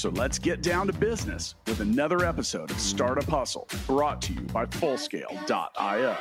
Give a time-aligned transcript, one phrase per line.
[0.00, 4.40] So let's get down to business with another episode of Startup Hustle brought to you
[4.40, 6.16] by Fullscale.io.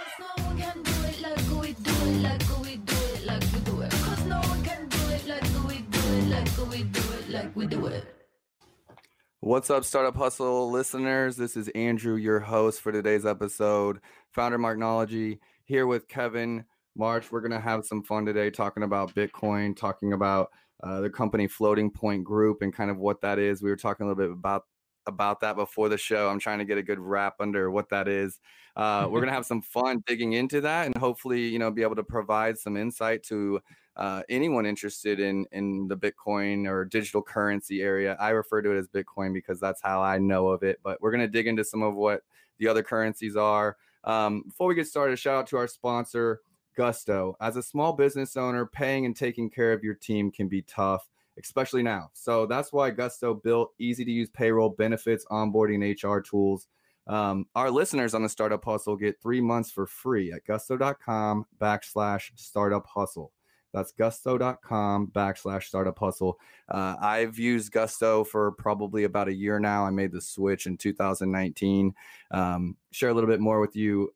[9.39, 11.37] What's up, Startup Hustle listeners?
[11.37, 14.01] This is Andrew, your host for today's episode,
[14.33, 16.65] founder Marknology, here with Kevin
[16.97, 17.31] March.
[17.31, 20.49] We're going to have some fun today talking about Bitcoin, talking about
[20.81, 23.61] uh, the company Floating Point Group and kind of what that is.
[23.61, 24.63] We were talking a little bit about
[25.05, 26.29] about that before the show.
[26.29, 28.39] I'm trying to get a good wrap under what that is.
[28.75, 31.95] Uh, we're gonna have some fun digging into that, and hopefully, you know, be able
[31.95, 33.59] to provide some insight to
[33.97, 38.15] uh, anyone interested in in the Bitcoin or digital currency area.
[38.19, 40.79] I refer to it as Bitcoin because that's how I know of it.
[40.83, 42.21] But we're gonna dig into some of what
[42.57, 43.77] the other currencies are.
[44.05, 46.41] Um, before we get started, shout out to our sponsor.
[46.75, 47.35] Gusto.
[47.41, 51.07] As a small business owner, paying and taking care of your team can be tough,
[51.41, 52.09] especially now.
[52.13, 56.67] So that's why Gusto built easy to use payroll benefits, onboarding, HR tools.
[57.07, 62.31] Um, our listeners on the Startup Hustle get three months for free at gusto.com backslash
[62.35, 63.31] startup hustle.
[63.73, 66.39] That's gusto.com backslash startup hustle.
[66.67, 69.85] Uh, I've used Gusto for probably about a year now.
[69.85, 71.93] I made the switch in 2019.
[72.31, 74.13] Um, share a little bit more with you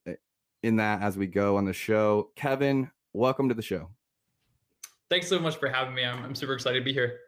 [0.64, 2.31] in that as we go on the show.
[2.36, 3.89] Kevin, welcome to the show.
[5.09, 6.05] Thanks so much for having me.
[6.05, 7.20] I'm, I'm super excited to be here.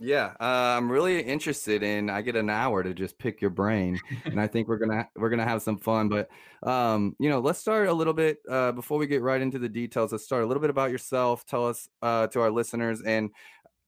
[0.00, 2.08] Yeah, uh, I'm really interested in.
[2.08, 5.28] I get an hour to just pick your brain, and I think we're gonna we're
[5.28, 6.08] gonna have some fun.
[6.08, 6.28] But
[6.62, 9.68] um, you know, let's start a little bit uh, before we get right into the
[9.68, 10.12] details.
[10.12, 11.44] Let's start a little bit about yourself.
[11.46, 13.30] Tell us uh, to our listeners, and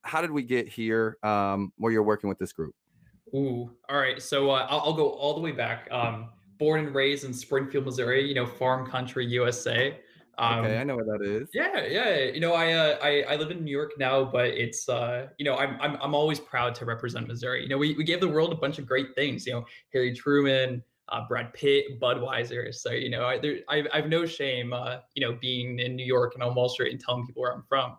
[0.03, 1.17] how did we get here?
[1.23, 2.75] Um, where you're working with this group?
[3.33, 4.21] Ooh, all right.
[4.21, 5.87] So uh, I'll, I'll, go all the way back.
[5.93, 6.31] Um,
[6.61, 9.99] born and raised in Springfield, Missouri, you know, farm country, USA.
[10.39, 11.49] Um, okay, I know what that is.
[11.53, 12.19] Yeah, yeah.
[12.19, 15.45] You know, I, uh, I I live in New York now, but it's uh, you
[15.45, 17.63] know, I'm I'm I'm always proud to represent Missouri.
[17.63, 19.47] You know, we we gave the world a bunch of great things.
[19.47, 22.73] You know, Harry Truman, uh, Brad Pitt, Budweiser.
[22.75, 26.07] So you know, I there I I've no shame, uh, you know, being in New
[26.07, 27.97] York and on Wall Street and telling people where I'm from.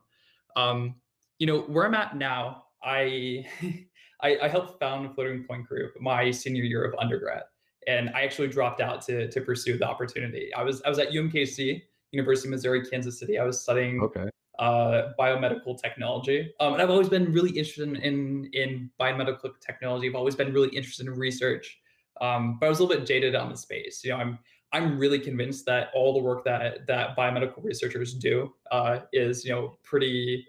[0.55, 0.95] Um,
[1.37, 3.45] you know, where I'm at now, I
[4.21, 7.43] I, I helped found Floating Point Group my senior year of undergrad
[7.87, 10.53] and I actually dropped out to to pursue the opportunity.
[10.53, 11.81] I was I was at UMKC,
[12.11, 13.37] University of Missouri, Kansas City.
[13.37, 14.29] I was studying okay.
[14.59, 20.07] uh, biomedical technology, um, and I've always been really interested in, in, in biomedical technology.
[20.07, 21.79] I've always been really interested in research,
[22.21, 24.03] um, but I was a little bit jaded on the space.
[24.03, 24.39] You know, I'm
[24.73, 29.51] I'm really convinced that all the work that that biomedical researchers do uh, is you
[29.51, 30.45] know pretty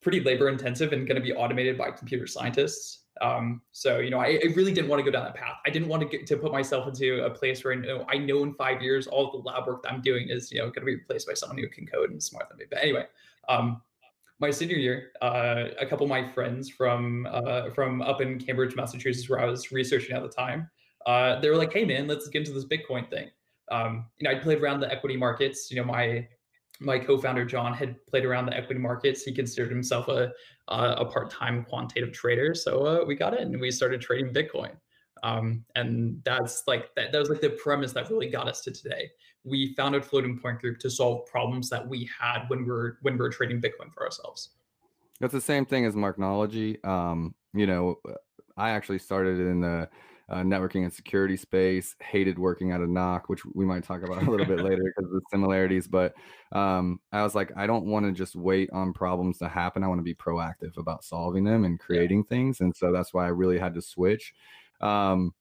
[0.00, 3.01] pretty labor intensive and going to be automated by computer scientists.
[3.22, 5.58] Um, so you know, I, I, really didn't want to go down that path.
[5.64, 8.18] I didn't want to get to put myself into a place where I know I
[8.18, 10.80] know in five years all the lab work that I'm doing is you know going
[10.80, 12.64] to be replaced by someone who can code and smarter than me.
[12.68, 13.06] But anyway,
[13.48, 13.80] um,
[14.40, 18.74] my senior year, uh, a couple of my friends from uh, from up in Cambridge,
[18.74, 20.68] Massachusetts, where I was researching at the time,
[21.06, 23.30] uh, they were like, "Hey man, let's get into this Bitcoin thing."
[23.70, 25.70] Um, you know, I played around the equity markets.
[25.70, 26.26] You know, my
[26.82, 29.22] my co-founder John had played around the equity markets.
[29.22, 30.32] He considered himself a
[30.68, 32.54] a part-time quantitative trader.
[32.54, 34.72] So uh, we got in and we started trading Bitcoin.
[35.22, 38.70] Um, and that's like that, that was like the premise that really got us to
[38.70, 39.10] today.
[39.44, 43.18] We founded Floating Point Group to solve problems that we had when we are when
[43.18, 44.50] we are trading Bitcoin for ourselves.
[45.20, 46.84] That's the same thing as Marknology.
[46.84, 47.98] Um, you know,
[48.56, 49.88] I actually started in the
[50.32, 51.94] uh, networking and security space.
[52.00, 55.04] Hated working at a NOC, which we might talk about a little bit later because
[55.04, 55.86] of the similarities.
[55.86, 56.14] But
[56.52, 59.84] um, I was like, I don't want to just wait on problems to happen.
[59.84, 62.36] I want to be proactive about solving them and creating yeah.
[62.36, 62.60] things.
[62.60, 64.34] And so that's why I really had to switch.
[64.80, 65.34] Um,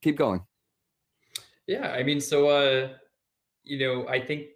[0.00, 0.44] keep going.
[1.66, 2.88] Yeah, I mean, so uh,
[3.64, 4.46] you know, I think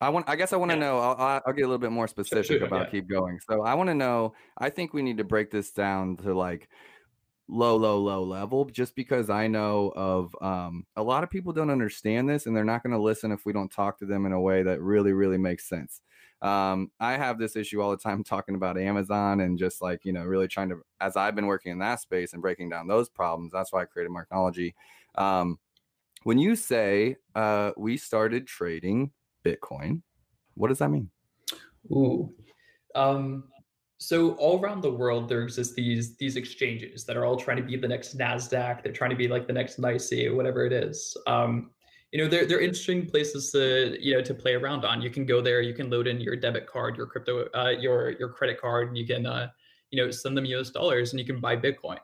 [0.00, 0.28] I want.
[0.28, 0.82] I guess I want to yeah.
[0.82, 0.98] know.
[0.98, 2.90] I'll, I'll, get a little bit more specific sure, about yeah.
[2.90, 3.38] keep going.
[3.48, 4.34] So I want to know.
[4.56, 6.68] I think we need to break this down to like
[7.48, 11.70] low, low, low level just because I know of um, a lot of people don't
[11.70, 14.32] understand this and they're not going to listen if we don't talk to them in
[14.32, 16.02] a way that really, really makes sense.
[16.42, 20.12] Um, I have this issue all the time talking about Amazon and just like, you
[20.12, 23.08] know, really trying to, as I've been working in that space and breaking down those
[23.08, 24.74] problems, that's why I created Marknology.
[25.14, 25.58] Um,
[26.24, 29.12] when you say uh, we started trading
[29.44, 30.02] Bitcoin,
[30.54, 31.10] what does that mean?
[31.90, 32.32] Ooh.
[32.94, 33.44] Um,
[33.98, 37.62] so all around the world, there exist these these exchanges that are all trying to
[37.62, 38.82] be the next Nasdaq.
[38.82, 41.16] They're trying to be like the next NYSE whatever it is.
[41.26, 41.70] Um,
[42.12, 45.02] you know they're they're interesting places to you know to play around on.
[45.02, 48.12] You can go there, you can load in your debit card, your crypto, uh, your
[48.12, 49.48] your credit card, and you can uh,
[49.90, 51.98] you know send them US dollars, and you can buy Bitcoin.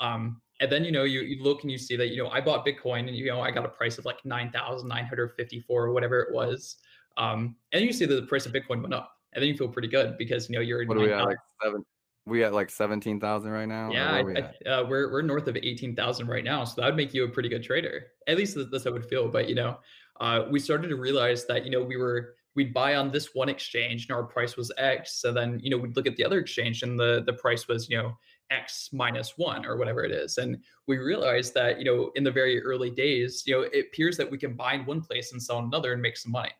[0.00, 2.40] Um, and then you know you, you look and you see that you know I
[2.40, 5.32] bought Bitcoin and you know I got a price of like nine thousand nine hundred
[5.36, 6.76] fifty four or whatever it was,
[7.16, 9.68] um, and you see that the price of Bitcoin went up, and then you feel
[9.68, 11.84] pretty good because you know you're what are we at like seven
[12.28, 13.90] we at like 17,000 right now?
[13.90, 16.64] Yeah, we I, uh, we're, we're north of 18,000 right now.
[16.64, 18.08] So that would make you a pretty good trader.
[18.26, 19.28] At least that's how it would feel.
[19.28, 19.78] But, you know,
[20.20, 23.48] uh, we started to realize that, you know, we were, we'd buy on this one
[23.48, 25.20] exchange and our price was X.
[25.20, 27.88] So then, you know, we'd look at the other exchange and the, the price was,
[27.88, 28.16] you know,
[28.50, 30.38] X minus one or whatever it is.
[30.38, 34.16] And we realized that, you know, in the very early days, you know, it appears
[34.16, 36.52] that we can buy in one place and sell another and make some money.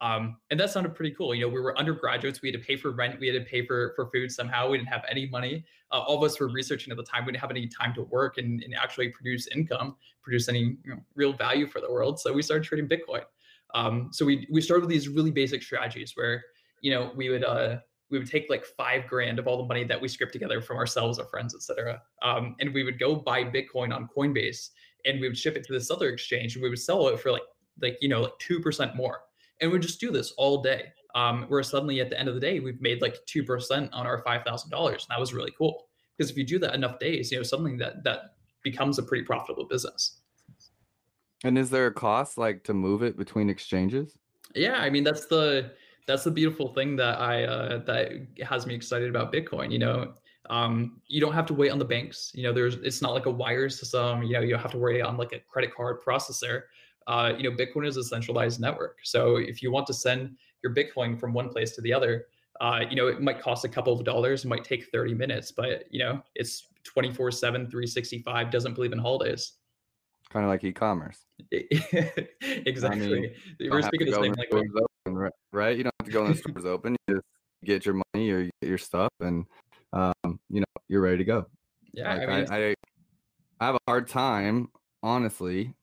[0.00, 1.34] Um, and that sounded pretty cool.
[1.34, 2.42] You know, we were undergraduates.
[2.42, 3.18] We had to pay for rent.
[3.20, 4.70] We had to pay for for food somehow.
[4.70, 5.64] We didn't have any money.
[5.92, 7.24] Uh, all of us were researching at the time.
[7.24, 10.78] We didn't have any time to work and, and actually produce income, produce any you
[10.86, 12.18] know, real value for the world.
[12.18, 13.22] So we started trading Bitcoin.
[13.74, 16.44] Um, so we we started with these really basic strategies where
[16.80, 17.78] you know we would uh,
[18.10, 20.76] we would take like five grand of all the money that we scraped together from
[20.76, 24.70] ourselves, our friends, etc., um, and we would go buy Bitcoin on Coinbase
[25.04, 27.32] and we would ship it to this other exchange and we would sell it for
[27.32, 27.42] like
[27.80, 29.20] like you know like two percent more
[29.60, 30.92] and we just do this all day.
[31.14, 34.22] Um, where suddenly at the end of the day, we've made like 2% on our
[34.22, 34.44] $5,000.
[34.44, 35.86] And that was really cool.
[36.16, 39.24] Because if you do that enough days, you know, something that, that becomes a pretty
[39.24, 40.20] profitable business.
[41.42, 44.18] And is there a cost like to move it between exchanges?
[44.54, 44.76] Yeah.
[44.76, 45.72] I mean, that's the,
[46.06, 48.12] that's the beautiful thing that I, uh, that
[48.44, 49.72] has me excited about Bitcoin.
[49.72, 50.12] You know,
[50.50, 52.30] um, you don't have to wait on the banks.
[52.34, 54.22] You know, there's, it's not like a wire system.
[54.22, 56.64] You know, you don't have to worry on like a credit card processor
[57.06, 58.98] uh, you know, Bitcoin is a centralized network.
[59.02, 62.26] So if you want to send your Bitcoin from one place to the other,
[62.60, 65.52] uh, you know, it might cost a couple of dollars, it might take 30 minutes,
[65.52, 69.52] but you know, it's 24 7, 365, doesn't believe in holidays.
[70.30, 71.18] Kind of like e-commerce.
[71.52, 73.06] exactly.
[73.06, 73.32] I mean,
[73.70, 74.70] We're speaking the same language.
[75.06, 75.76] Open, right?
[75.76, 76.96] You don't have to go in the stores open.
[77.06, 77.26] You just
[77.64, 79.44] get your money or you get your stuff and
[79.92, 81.46] um, you know, you're ready to go.
[81.92, 82.14] Yeah.
[82.14, 82.74] Like, I, mean, I, I,
[83.60, 84.68] I have a hard time,
[85.02, 85.74] honestly,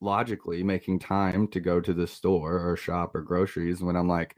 [0.00, 4.36] logically making time to go to the store or shop or groceries when I'm like,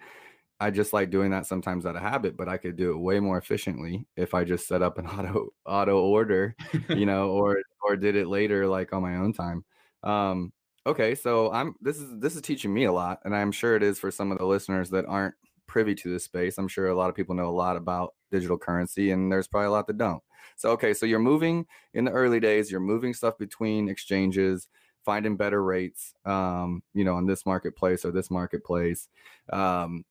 [0.62, 3.18] I just like doing that sometimes out of habit, but I could do it way
[3.18, 6.54] more efficiently if I just set up an auto auto order,
[6.88, 9.64] you know, or or did it later like on my own time.
[10.04, 10.52] Um,
[10.86, 13.82] okay, so I'm this is this is teaching me a lot, and I'm sure it
[13.82, 15.34] is for some of the listeners that aren't
[15.66, 16.58] privy to this space.
[16.58, 19.66] I'm sure a lot of people know a lot about digital currency, and there's probably
[19.66, 20.22] a lot that don't.
[20.56, 24.68] So okay, so you're moving in the early days, you're moving stuff between exchanges
[25.04, 29.08] finding better rates, um, you know, on this marketplace or this marketplace.
[29.52, 30.04] Um,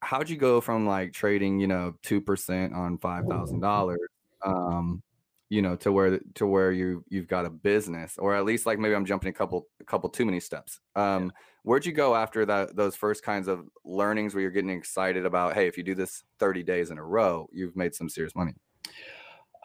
[0.00, 4.08] how'd you go from like trading, you know, two percent on five thousand dollars,
[4.44, 5.02] um,
[5.48, 8.78] you know, to where to where you you've got a business, or at least like
[8.78, 10.80] maybe I'm jumping a couple a couple too many steps.
[10.94, 11.30] Um, yeah.
[11.64, 12.76] Where'd you go after that?
[12.76, 16.22] Those first kinds of learnings where you're getting excited about, hey, if you do this
[16.38, 18.54] 30 days in a row, you've made some serious money.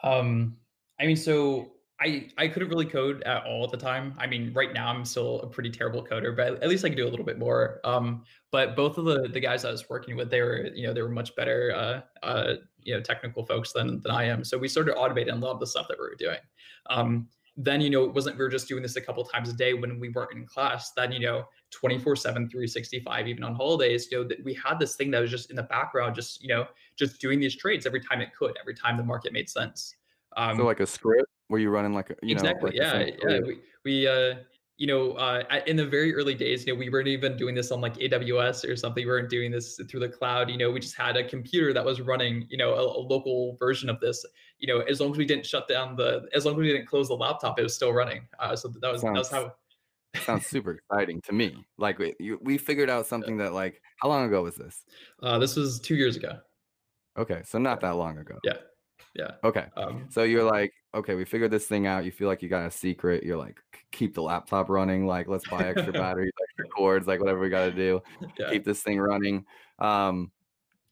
[0.02, 0.58] Um,
[1.00, 4.14] I mean, so I I couldn't really code at all at the time.
[4.18, 6.96] I mean, right now I'm still a pretty terrible coder, but at least I can
[6.96, 7.80] do a little bit more.
[7.84, 10.92] Um, but both of the the guys I was working with, they were you know
[10.92, 14.44] they were much better uh, uh, you know technical folks than than I am.
[14.44, 16.38] So we started automating a lot of the stuff that we were doing.
[16.90, 19.52] Um, then you know it wasn't we were just doing this a couple times a
[19.52, 20.90] day when we weren't in class.
[20.92, 21.44] Then you know
[21.74, 25.30] 24 7 365 even on holidays you know that we had this thing that was
[25.30, 28.56] just in the background just you know just doing these trades every time it could
[28.60, 29.96] every time the market made sense
[30.36, 33.28] um, so like a script were you running like a, you exactly know, like yeah
[33.28, 34.34] yeah we, we uh
[34.76, 37.70] you know uh in the very early days you know we weren't even doing this
[37.70, 40.80] on like aws or something we weren't doing this through the cloud you know we
[40.80, 44.24] just had a computer that was running you know a, a local version of this
[44.58, 46.86] you know as long as we didn't shut down the as long as we didn't
[46.86, 50.22] close the laptop it was still running uh so that was sounds, that was how
[50.22, 54.08] sounds super exciting to me like we, you, we figured out something that like how
[54.08, 54.84] long ago was this?
[55.22, 56.38] Uh this was two years ago.
[57.16, 58.38] Okay so not that long ago.
[58.42, 58.54] Yeah
[59.14, 59.32] yeah.
[59.44, 59.66] Okay.
[59.76, 62.04] Um, so you're like, okay, we figured this thing out.
[62.04, 63.22] You feel like you got a secret.
[63.22, 63.58] You're like,
[63.90, 65.06] keep the laptop running.
[65.06, 68.02] Like, let's buy extra batteries, extra cords, like whatever we got to do.
[68.38, 68.50] Yeah.
[68.50, 69.44] Keep this thing running.
[69.78, 70.30] Um,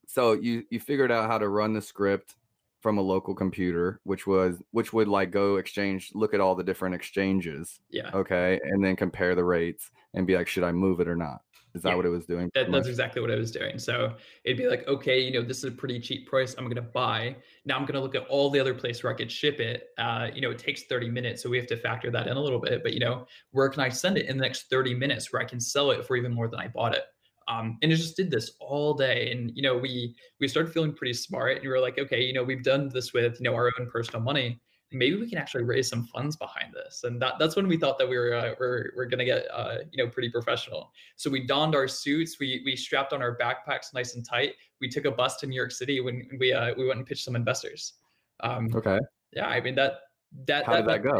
[0.07, 2.37] so you you figured out how to run the script
[2.81, 6.65] from a local computer, which was which would like go exchange, look at all the
[6.65, 7.81] different exchanges.
[7.91, 8.11] Yeah.
[8.13, 11.43] Okay, and then compare the rates and be like, should I move it or not?
[11.75, 12.51] Is that yeah, what it was doing?
[12.55, 13.79] That, that's exactly what I was doing.
[13.79, 14.15] So
[14.45, 16.55] it'd be like, okay, you know, this is a pretty cheap price.
[16.59, 17.37] I'm going to buy.
[17.65, 19.89] Now I'm going to look at all the other places where I could ship it.
[19.97, 21.43] Uh, you know, it takes 30 minutes.
[21.43, 22.83] So we have to factor that in a little bit.
[22.83, 25.47] But, you know, where can I send it in the next 30 minutes where I
[25.47, 27.05] can sell it for even more than I bought it?
[27.49, 29.33] Um, and it just did this all day.
[29.33, 32.35] And, you know, we, we started feeling pretty smart and we were like, okay, you
[32.35, 34.61] know, we've done this with, you know, our own personal money.
[34.93, 37.05] Maybe we can actually raise some funds behind this.
[37.05, 39.79] And that, that's when we thought that we were uh, we're, we're gonna get uh,
[39.91, 40.93] you know pretty professional.
[41.17, 44.55] So we donned our suits, we we strapped on our backpacks nice and tight.
[44.81, 47.25] We took a bus to New York City when we uh, we went and pitched
[47.25, 47.95] some investors.
[48.41, 48.99] Um, okay.
[49.33, 50.01] Yeah, I mean that
[50.47, 51.13] that how that, did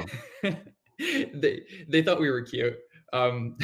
[0.43, 0.59] that
[0.99, 1.39] go?
[1.39, 2.79] they they thought we were cute.
[3.13, 3.59] Um,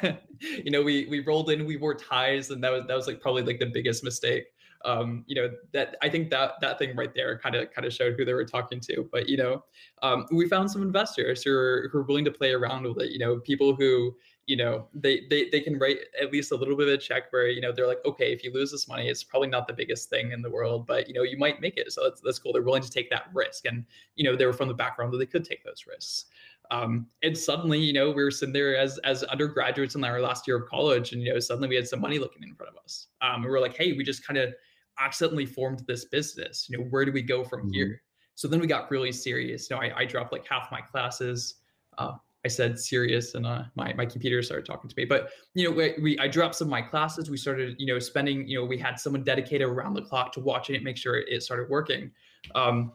[0.40, 3.20] you know, we we rolled in, we wore ties, and that was that was like
[3.20, 4.46] probably like the biggest mistake
[4.86, 7.92] um, you know that I think that that thing right there kind of kind of
[7.92, 9.08] showed who they were talking to.
[9.10, 9.64] But you know,
[10.02, 13.10] um, we found some investors who are who are willing to play around with it.
[13.10, 14.16] You know, people who
[14.46, 17.32] you know they they they can write at least a little bit of a check
[17.32, 19.74] where you know they're like, okay, if you lose this money, it's probably not the
[19.74, 21.92] biggest thing in the world, but you know you might make it.
[21.92, 22.52] So that's that's cool.
[22.52, 25.18] They're willing to take that risk, and you know they were from the background that
[25.18, 26.26] they could take those risks.
[26.70, 30.46] Um, and suddenly, you know, we were sitting there as as undergraduates in our last
[30.46, 32.82] year of college, and you know, suddenly we had some money looking in front of
[32.82, 33.08] us.
[33.20, 34.54] Um, and we were like, hey, we just kind of
[34.98, 36.66] accidentally formed this business.
[36.68, 37.74] You know, where do we go from mm-hmm.
[37.74, 38.02] here?
[38.34, 39.68] So then we got really serious.
[39.70, 41.54] You know, I, I dropped like half my classes.
[41.98, 42.12] Uh,
[42.44, 45.04] I said serious, and uh, my my computer started talking to me.
[45.04, 47.28] But you know, we, we, I dropped some of my classes.
[47.28, 48.46] We started, you know, spending.
[48.46, 51.42] You know, we had someone dedicated around the clock to watching it, make sure it
[51.42, 52.12] started working.
[52.54, 52.92] Um,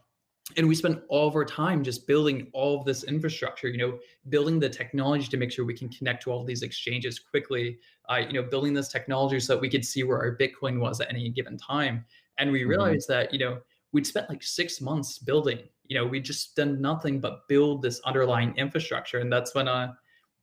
[0.57, 3.97] and we spent all of our time just building all of this infrastructure you know
[4.29, 7.77] building the technology to make sure we can connect to all of these exchanges quickly
[8.09, 10.99] uh, you know building this technology so that we could see where our bitcoin was
[11.01, 12.05] at any given time
[12.37, 12.69] and we mm-hmm.
[12.69, 13.21] realized mm-hmm.
[13.21, 13.59] that you know
[13.91, 17.99] we'd spent like six months building you know we just done nothing but build this
[18.01, 19.91] underlying infrastructure and that's when uh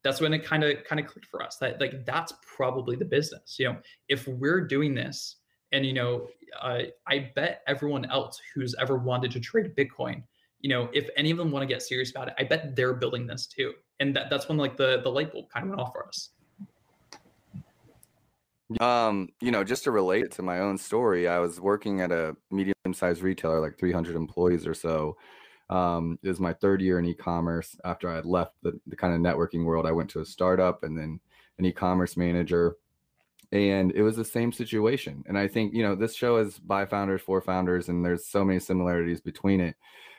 [0.04, 3.04] that's when it kind of kind of clicked for us that like that's probably the
[3.04, 3.76] business you know
[4.08, 5.36] if we're doing this
[5.72, 6.28] and you know
[6.60, 10.22] uh, i bet everyone else who's ever wanted to trade bitcoin
[10.60, 12.94] you know if any of them want to get serious about it i bet they're
[12.94, 13.72] building this too.
[14.00, 16.30] And that, that's when like the the light bulb kind of went off for us.
[18.80, 22.12] Um you know just to relate it to my own story i was working at
[22.12, 25.16] a medium sized retailer like 300 employees or so.
[25.70, 27.76] Um it was my third year in e-commerce.
[27.84, 30.84] After i had left the, the kind of networking world i went to a startup
[30.84, 31.20] and then
[31.58, 32.76] an e-commerce manager
[33.52, 36.84] and it was the same situation and i think you know this show is by
[36.84, 39.76] founders for founders and there's so many similarities between it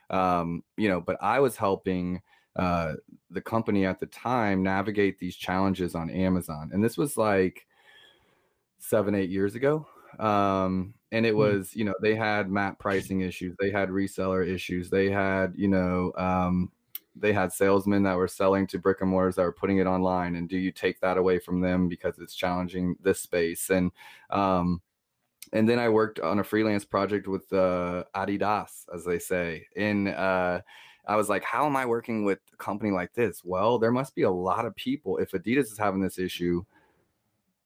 [0.09, 2.21] um, you know but i was helping
[2.55, 2.93] uh,
[3.29, 7.67] the company at the time navigate these challenges on amazon and this was like
[8.79, 9.85] seven eight years ago
[10.17, 11.37] um, and it hmm.
[11.37, 15.67] was you know they had map pricing issues they had reseller issues they had you
[15.67, 16.71] know um,
[17.19, 20.35] they had salesmen that were selling to brick and mortars that were putting it online
[20.35, 23.91] and do you take that away from them because it's challenging this space and
[24.29, 24.81] um
[25.53, 30.07] and then i worked on a freelance project with uh adidas as they say in
[30.07, 30.59] uh
[31.09, 33.43] I was like, how am I working with a company like this?
[33.43, 35.17] Well, there must be a lot of people.
[35.17, 36.63] If Adidas is having this issue,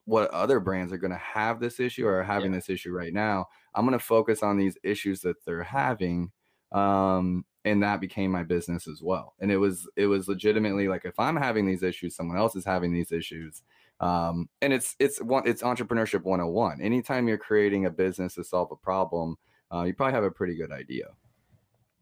[0.05, 2.59] what other brands are going to have this issue or are having yeah.
[2.59, 3.47] this issue right now?
[3.75, 6.31] I'm going to focus on these issues that they're having
[6.71, 9.33] um, and that became my business as well.
[9.39, 12.65] And it was it was legitimately like if i'm having these issues someone else is
[12.65, 13.63] having these issues
[13.99, 18.71] um, and it's it's one it's entrepreneurship 101 anytime you're creating a business to solve
[18.71, 19.37] a problem
[19.73, 21.05] uh, you probably have a pretty good idea.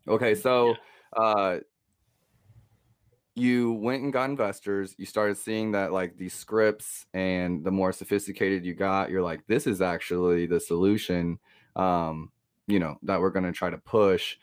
[0.08, 0.76] Okay so
[1.16, 1.58] uh,
[3.36, 4.94] you went and got investors.
[4.98, 9.46] You started seeing that like these scripts and the more sophisticated you got you're like
[9.48, 11.40] this is actually the solution
[11.76, 12.32] um,
[12.68, 14.38] you know that we're going to try to push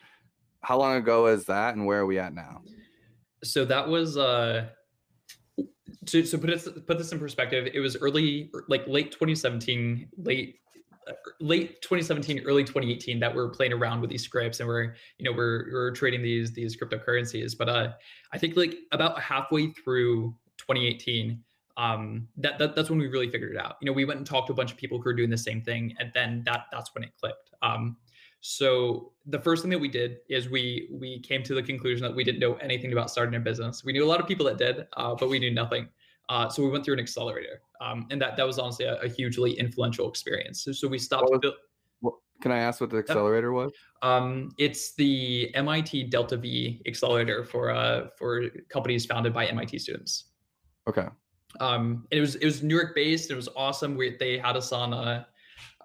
[0.63, 2.63] how long ago is that and where are we at now?
[3.45, 4.67] So that was uh
[6.07, 10.57] to, so put it put this in perspective it was early like late 2017 late
[11.41, 15.33] late 2017 early 2018 that we're playing around with these scripts and we're you know
[15.33, 17.57] we're we're trading these these cryptocurrencies.
[17.57, 17.93] But uh
[18.33, 21.43] i think like about halfway through 2018
[21.77, 23.77] um that, that that's when we really figured it out.
[23.81, 25.39] You know we went and talked to a bunch of people who are doing the
[25.39, 27.51] same thing and then that that's when it clicked.
[27.63, 27.97] Um
[28.51, 32.17] so the first thing that we did is we we came to the conclusion that
[32.17, 33.85] we didn't know anything about starting a business.
[33.85, 35.87] We knew a lot of people that did, uh, but we knew nothing.
[36.31, 39.09] Uh, so we went through an accelerator, um, and that that was honestly a, a
[39.09, 40.65] hugely influential experience.
[40.65, 41.29] So, so we stopped.
[41.29, 41.53] Was,
[42.01, 43.71] what, can I ask what the accelerator was?
[44.01, 50.25] Um, it's the MIT Delta V accelerator for uh, for companies founded by MIT students.
[50.89, 51.07] Okay.
[51.61, 53.31] Um, it was it was New York based.
[53.31, 53.95] It was awesome.
[53.95, 55.25] We they had us on uh,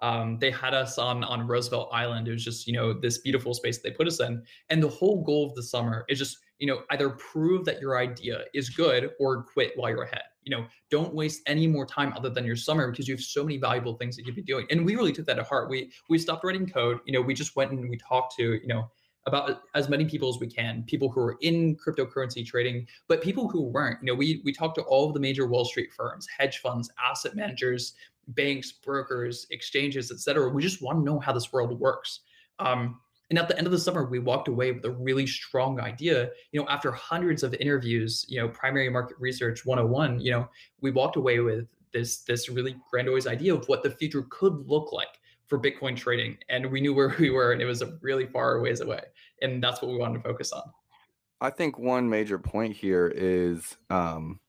[0.02, 2.28] um, they had us on on Roosevelt Island.
[2.28, 5.22] It was just you know this beautiful space they put us in, and the whole
[5.24, 9.10] goal of the summer is just you know either prove that your idea is good
[9.20, 10.22] or quit while you're ahead.
[10.42, 13.42] You know, don't waste any more time other than your summer because you have so
[13.42, 14.66] many valuable things that you could be doing.
[14.70, 15.70] And we really took that to heart.
[15.70, 16.98] We we stopped writing code.
[17.06, 18.90] You know, we just went and we talked to you know
[19.26, 23.48] about as many people as we can people who are in cryptocurrency trading but people
[23.48, 26.26] who weren't you know we we talked to all of the major wall street firms
[26.38, 27.94] hedge funds asset managers
[28.28, 30.48] banks, brokers, exchanges, et cetera.
[30.48, 32.20] We just want to know how this world works.
[32.58, 33.00] Um,
[33.30, 36.30] And at the end of the summer, we walked away with a really strong idea.
[36.52, 40.48] You know, after hundreds of interviews, you know, primary market research 101, you know,
[40.82, 44.92] we walked away with this this really grandiose idea of what the future could look
[44.92, 46.36] like for Bitcoin trading.
[46.48, 49.02] And we knew where we were, and it was a really far ways away.
[49.42, 50.62] And that's what we wanted to focus on.
[51.40, 54.40] I think one major point here is um,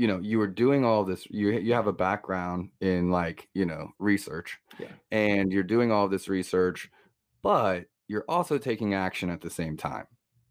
[0.00, 3.66] you know you were doing all this you you have a background in like you
[3.66, 4.88] know research yeah.
[5.10, 6.90] and you're doing all this research
[7.42, 10.06] but you're also taking action at the same time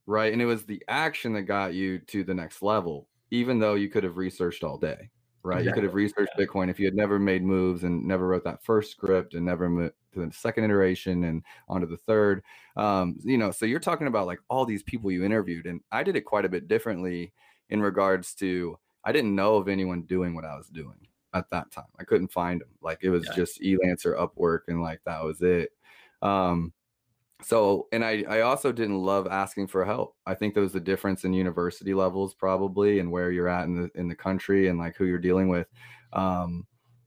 [0.05, 3.73] right and it was the action that got you to the next level even though
[3.73, 5.09] you could have researched all day
[5.41, 5.65] right exactly.
[5.65, 6.45] you could have researched yeah.
[6.45, 9.67] bitcoin if you had never made moves and never wrote that first script and never
[9.67, 12.43] moved to the second iteration and onto the third
[12.77, 16.03] um you know so you're talking about like all these people you interviewed and i
[16.03, 17.33] did it quite a bit differently
[17.71, 21.71] in regards to I didn't know of anyone doing what I was doing at that
[21.71, 21.85] time.
[21.99, 22.69] I couldn't find them.
[22.81, 23.35] Like it was yeah.
[23.35, 25.71] just Elancer, Upwork, and like that was it.
[26.21, 26.73] Um,
[27.41, 30.15] so and I I also didn't love asking for help.
[30.25, 33.81] I think there was a difference in university levels probably and where you're at in
[33.81, 35.67] the in the country and like who you're dealing with.
[36.11, 36.65] Um,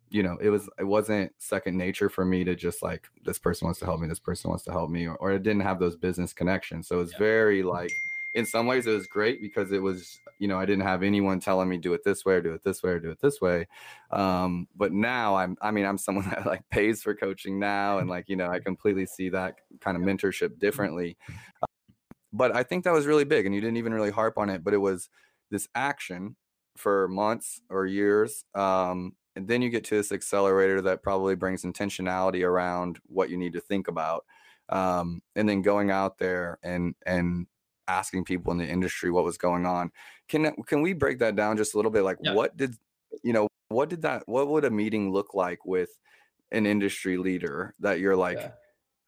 [0.08, 3.66] you know, it was it wasn't second nature for me to just like this person
[3.66, 5.78] wants to help me, this person wants to help me, or, or it didn't have
[5.78, 6.86] those business connections.
[6.86, 7.18] So it's yeah.
[7.18, 7.92] very like
[8.34, 11.38] in some ways it was great because it was you know i didn't have anyone
[11.40, 13.40] telling me do it this way or do it this way or do it this
[13.40, 13.66] way.
[14.10, 18.08] Um, but now i'm i mean i'm someone that like pays for coaching now and
[18.08, 21.16] like you know i completely see that kind of mentorship differently.
[22.32, 24.64] But i think that was really big and you didn't even really harp on it
[24.64, 25.08] but it was
[25.50, 26.36] this action
[26.76, 31.62] for months or years um, and then you get to this accelerator that probably brings
[31.62, 34.24] intentionality around what you need to think about
[34.70, 37.46] um, and then going out there and and
[37.88, 39.90] asking people in the industry what was going on.
[40.28, 42.02] Can can we break that down just a little bit?
[42.02, 42.34] Like, yeah.
[42.34, 42.74] what did
[43.22, 43.48] you know?
[43.68, 44.24] What did that?
[44.26, 45.90] What would a meeting look like with
[46.50, 48.38] an industry leader that you're like?
[48.38, 48.50] Yeah.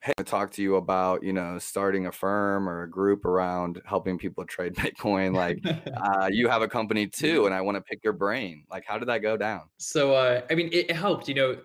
[0.02, 3.80] Hey, I talk to you about you know starting a firm or a group around
[3.86, 5.34] helping people trade Bitcoin.
[5.34, 5.60] Like,
[5.96, 8.64] uh, you have a company too, and I want to pick your brain.
[8.70, 9.62] Like, how did that go down?
[9.78, 11.28] So, uh, I mean, it helped.
[11.28, 11.56] You know,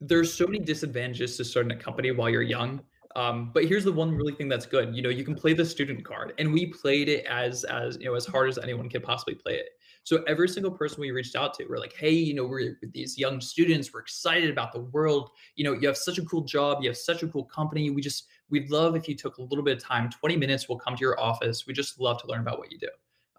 [0.00, 2.80] there's so many disadvantages to starting a company while you're young
[3.18, 4.94] um, but here's the one really thing that's good.
[4.94, 8.04] You know, you can play the student card, and we played it as as you
[8.04, 9.70] know as hard as anyone could possibly play it.
[10.04, 13.18] So every single person we reached out to, we're like, hey, you know, we're these
[13.18, 13.92] young students.
[13.92, 15.30] We're excited about the world.
[15.56, 16.78] You know, you have such a cool job.
[16.80, 17.90] You have such a cool company.
[17.90, 20.68] We just we'd love if you took a little bit of time, 20 minutes.
[20.68, 21.66] We'll come to your office.
[21.66, 22.88] We just love to learn about what you do.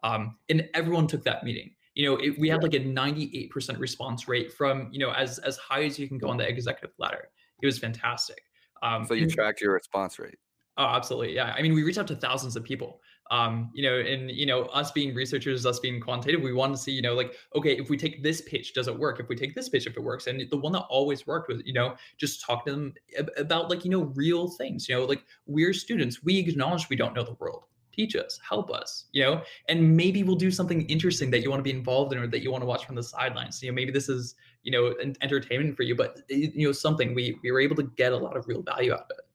[0.04, 4.28] Um, and everyone took that meeting you know it, we had like a 98% response
[4.28, 7.28] rate from you know as as high as you can go on the executive ladder
[7.62, 8.44] it was fantastic
[8.82, 10.38] um, so you tracked your response rate.
[10.78, 11.36] Oh, absolutely.
[11.36, 11.54] Yeah.
[11.58, 13.02] I mean, we reached out to thousands of people.
[13.32, 16.82] Um, you know, and you know, us being researchers, us being quantitative, we want to
[16.82, 19.20] see, you know, like, okay, if we take this pitch, does it work?
[19.20, 21.62] If we take this pitch, if it works, and the one that always worked was,
[21.64, 22.94] you know, just talk to them
[23.38, 24.90] about like, you know, real things.
[24.90, 27.66] You know, like we're students, we acknowledge we don't know the world.
[27.94, 31.60] Teach us, help us, you know, and maybe we'll do something interesting that you want
[31.60, 33.62] to be involved in or that you want to watch from the sidelines.
[33.62, 37.38] You know, maybe this is you know entertainment for you but you know something we
[37.44, 39.26] we were able to get a lot of real value out of it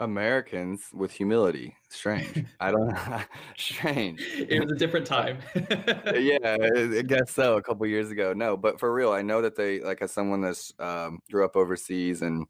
[0.00, 1.76] Americans with humility.
[1.90, 2.46] Strange.
[2.58, 3.20] I don't know.
[3.56, 4.20] Strange.
[4.22, 5.38] It was a different time.
[5.54, 7.58] yeah, I guess so.
[7.58, 8.32] A couple years ago.
[8.32, 11.54] No, but for real, I know that they like as someone that's um, grew up
[11.54, 12.46] overseas and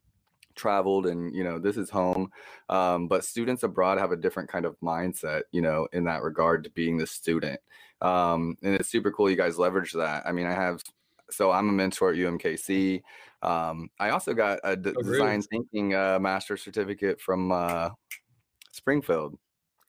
[0.55, 2.29] traveled and you know this is home
[2.69, 6.61] um, but students abroad have a different kind of mindset you know in that regard
[6.61, 7.59] to being the student
[8.01, 10.83] um, and it's super cool you guys leverage that i mean i have
[11.33, 13.01] so I'm a mentor at UMKC.
[13.41, 17.89] Um, I also got a d- oh, design thinking uh, master certificate from uh,
[18.71, 19.37] Springfield,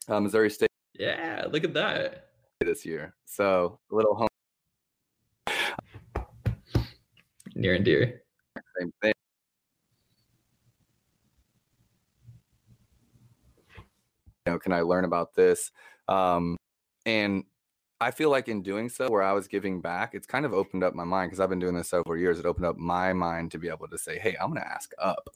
[0.08, 0.70] uh, Missouri State.
[0.94, 2.28] Yeah, look at that.
[2.60, 4.28] This year, so a little home.
[7.54, 8.22] Near and dear.
[8.78, 9.12] Same thing.
[14.46, 15.70] You know, can I learn about this?
[16.08, 16.56] Um,
[17.06, 17.44] and
[18.02, 20.82] I feel like in doing so, where I was giving back, it's kind of opened
[20.84, 22.38] up my mind because I've been doing this several years.
[22.38, 24.92] It opened up my mind to be able to say, "Hey, I'm going to ask
[24.98, 25.28] up,"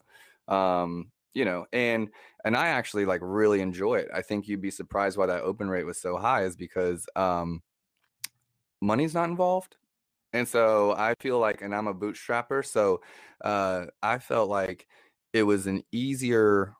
[0.48, 2.10] um, you know, and
[2.44, 4.08] and I actually like really enjoy it.
[4.12, 7.62] I think you'd be surprised why that open rate was so high is because um,
[8.80, 9.76] money's not involved,
[10.32, 13.00] and so I feel like, and I'm a bootstrapper, so
[13.42, 14.86] uh, I felt like
[15.32, 16.74] it was an easier.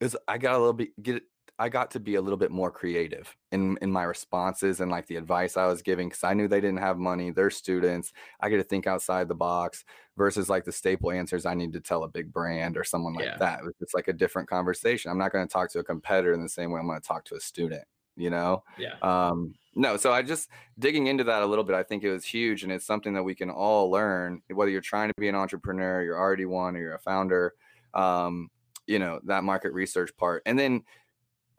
[0.00, 1.22] Is I got a little bit get
[1.60, 5.06] I got to be a little bit more creative in in my responses and like
[5.06, 7.30] the advice I was giving because I knew they didn't have money.
[7.30, 8.14] They're students.
[8.40, 9.84] I get to think outside the box
[10.16, 13.26] versus like the staple answers I need to tell a big brand or someone like
[13.26, 13.36] yeah.
[13.36, 13.60] that.
[13.80, 15.10] It's like a different conversation.
[15.10, 17.06] I'm not going to talk to a competitor in the same way I'm going to
[17.06, 17.84] talk to a student.
[18.16, 18.64] You know?
[18.78, 18.94] Yeah.
[19.02, 21.76] Um, no, so I just digging into that a little bit.
[21.76, 24.42] I think it was huge, and it's something that we can all learn.
[24.52, 27.54] Whether you're trying to be an entrepreneur, you're already one, or you're a founder.
[27.94, 28.50] Um,
[28.86, 30.82] you know that market research part and then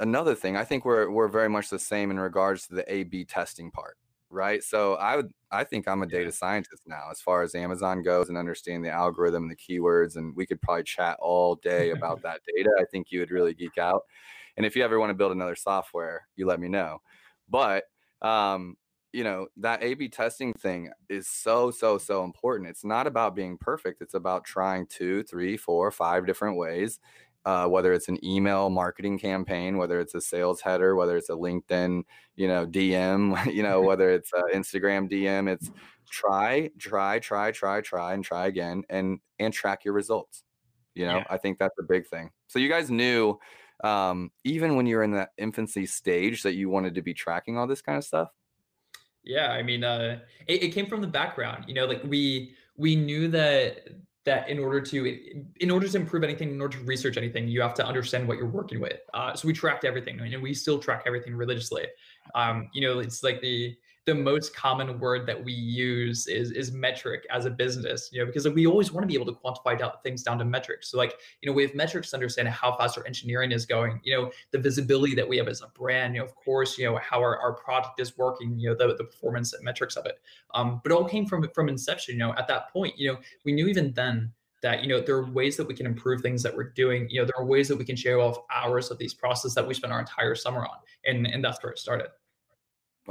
[0.02, 3.04] another thing i think we're we're very much the same in regards to the a
[3.04, 3.98] b testing part
[4.32, 4.64] right?
[4.64, 6.32] So i would i think i'm a data yeah.
[6.32, 10.36] scientist now as far as amazon goes and understanding the algorithm and the keywords and
[10.36, 12.70] we could probably chat all day about that data.
[12.80, 14.04] I think you would really geek out.
[14.58, 17.02] And if you ever want to build another software you let me know.
[17.50, 17.84] But
[18.22, 18.78] um
[19.14, 22.70] you know that a b testing thing is so so so important.
[22.70, 24.02] It's not about being perfect.
[24.02, 27.00] It's about trying two three four five different ways
[27.46, 31.34] uh, whether it's an email marketing campaign whether it's a sales header whether it's a
[31.34, 32.04] linkedin
[32.36, 35.72] you know dm you know whether it's an instagram dm it's
[36.10, 40.44] try try try try try and try again and and track your results
[40.94, 41.24] you know yeah.
[41.30, 43.38] i think that's a big thing so you guys knew
[43.84, 47.66] um, even when you're in that infancy stage that you wanted to be tracking all
[47.66, 48.30] this kind of stuff
[49.24, 51.66] yeah, I mean, uh, it, it came from the background.
[51.68, 53.90] You know, like we we knew that
[54.26, 55.20] that in order to
[55.60, 58.38] in order to improve anything, in order to research anything, you have to understand what
[58.38, 59.00] you're working with.
[59.14, 61.86] Uh, so we tracked everything, and we still track everything religiously.
[62.36, 66.72] Um, you know, it's like the the most common word that we use is is
[66.72, 69.40] metric as a business you know because like, we always want to be able to
[69.40, 72.48] quantify down, things down to metrics so like you know we have metrics to understand
[72.48, 75.68] how fast our engineering is going you know the visibility that we have as a
[75.68, 78.76] brand you know of course you know how our, our product is working you know
[78.76, 80.20] the, the performance metrics of it
[80.56, 83.20] um but it all came from from inception you know at that point you know
[83.46, 84.32] we knew even then
[84.64, 87.20] that you know there are ways that we can improve things that we're doing you
[87.20, 89.76] know there are ways that we can share off hours of these processes that we
[89.76, 92.08] spent our entire summer on and and that's where it started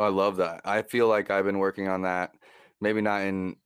[0.03, 0.63] I love that.
[0.65, 2.33] I feel like I've been working on that,
[2.81, 3.57] maybe not in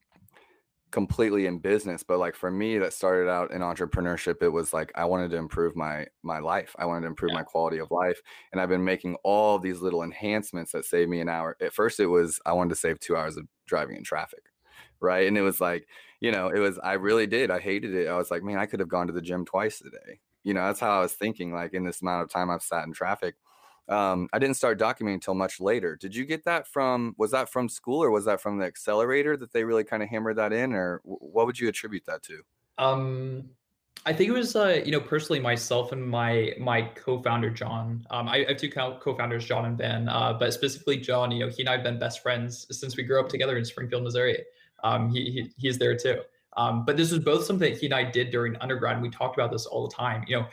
[0.94, 4.92] completely in business, but like for me that started out in entrepreneurship, it was like
[4.94, 6.74] I wanted to improve my my life.
[6.78, 7.38] I wanted to improve yeah.
[7.38, 8.20] my quality of life.
[8.52, 11.56] And I've been making all these little enhancements that save me an hour.
[11.60, 14.44] At first it was I wanted to save two hours of driving in traffic.
[15.00, 15.26] Right.
[15.26, 15.88] And it was like,
[16.20, 17.50] you know, it was I really did.
[17.50, 18.06] I hated it.
[18.06, 20.20] I was like, man, I could have gone to the gym twice a day.
[20.44, 22.86] You know, that's how I was thinking, like in this amount of time I've sat
[22.86, 23.34] in traffic
[23.88, 25.96] um, I didn't start documenting until much later.
[25.96, 27.14] Did you get that from?
[27.18, 30.08] Was that from school or was that from the accelerator that they really kind of
[30.08, 32.42] hammered that in, or what would you attribute that to?
[32.78, 33.50] Um,
[34.06, 38.06] I think it was, uh, you know, personally myself and my my co-founder John.
[38.10, 41.30] Um, I, have two co-founders, John and Ben, uh, but specifically John.
[41.30, 43.64] You know, he and I have been best friends since we grew up together in
[43.64, 44.44] Springfield, Missouri.
[44.82, 46.20] Um, he, he he's there too.
[46.56, 48.94] Um, but this was both something that he and I did during undergrad.
[48.94, 50.24] And We talked about this all the time.
[50.28, 50.46] You know,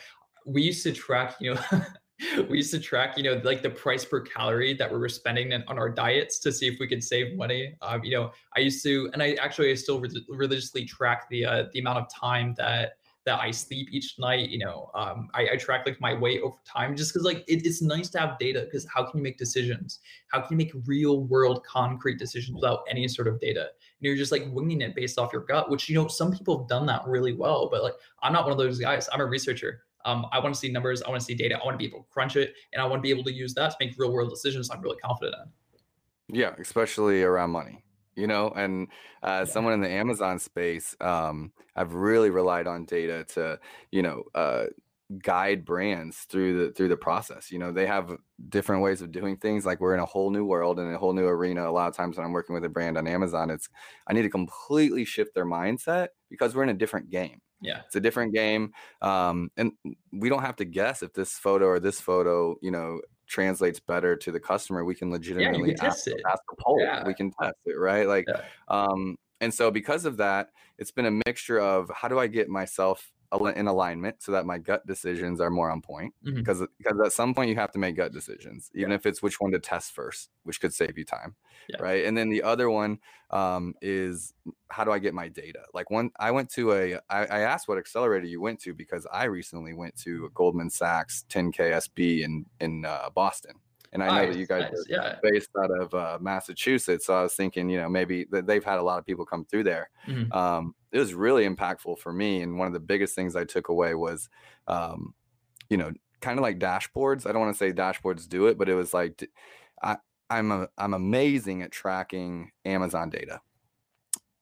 [0.46, 1.62] we used to track, you know,
[2.50, 5.54] we used to track, you know, like the price per calorie that we were spending
[5.54, 7.76] on our diets to see if we could save money.
[7.82, 11.46] Um, you know, I used to, and I actually I still re- religiously track the
[11.46, 14.50] uh, the amount of time that that I sleep each night.
[14.50, 17.66] You know, um, I, I, track like my weight over time just because like it,
[17.66, 20.00] it's nice to have data because how can you make decisions?
[20.28, 23.62] How can you make real world concrete decisions without any sort of data?
[23.62, 26.58] And you're just like winging it based off your gut, which you know some people
[26.58, 29.08] have done that really well, but like I'm not one of those guys.
[29.12, 29.84] I'm a researcher.
[30.06, 31.02] Um, I want to see numbers.
[31.02, 31.60] I want to see data.
[31.62, 33.34] I want to be able to crunch it, and I want to be able to
[33.34, 34.70] use that to make real world decisions.
[34.70, 35.36] I'm really confident
[36.30, 36.40] in.
[36.40, 37.84] Yeah, especially around money.
[38.16, 38.90] You know, and
[39.24, 39.44] uh, yeah.
[39.46, 43.58] someone in the Amazon space, um, I've really relied on data to,
[43.90, 44.66] you know, uh,
[45.20, 47.52] guide brands through the through the process.
[47.52, 48.18] You know, they have
[48.50, 49.66] different ways of doing things.
[49.66, 51.70] Like we're in a whole new world and a whole new arena.
[51.70, 53.70] A lot of times when I'm working with a brand on Amazon, it's
[54.08, 57.96] I need to completely shift their mindset because we're in a different game yeah it's
[57.96, 58.72] a different game
[59.02, 59.72] um, and
[60.12, 64.16] we don't have to guess if this photo or this photo you know translates better
[64.16, 67.06] to the customer we can legitimately yeah, can ask, ask the poll yeah.
[67.06, 68.42] we can test it right like yeah.
[68.68, 72.50] um and so because of that it's been a mixture of how do i get
[72.50, 73.12] myself
[73.56, 76.36] in alignment so that my gut decisions are more on point mm-hmm.
[76.36, 78.96] because because at some point you have to make gut decisions even yeah.
[78.96, 81.36] if it's which one to test first which could save you time
[81.70, 81.82] yeah.
[81.82, 84.34] right and then the other one um, is
[84.70, 87.68] how do i get my data like one i went to a I, I asked
[87.68, 92.46] what accelerator you went to because i recently went to goldman sachs 10k sb in
[92.60, 93.54] in uh, boston
[93.94, 95.16] and I know that you guys nice, are yeah.
[95.22, 97.06] based out of uh, Massachusetts.
[97.06, 99.66] So I was thinking, you know, maybe they've had a lot of people come through
[99.66, 99.90] there.
[100.08, 100.32] Mm-hmm.
[100.32, 102.42] Um, it was really impactful for me.
[102.42, 104.30] And one of the biggest things I took away was,
[104.68, 105.14] um,
[105.70, 107.28] you know, kind of like dashboards.
[107.28, 109.30] I don't want to say dashboards do it, but it was like,
[109.84, 109.98] I,
[110.30, 113.42] I'm a, I'm amazing at tracking Amazon data.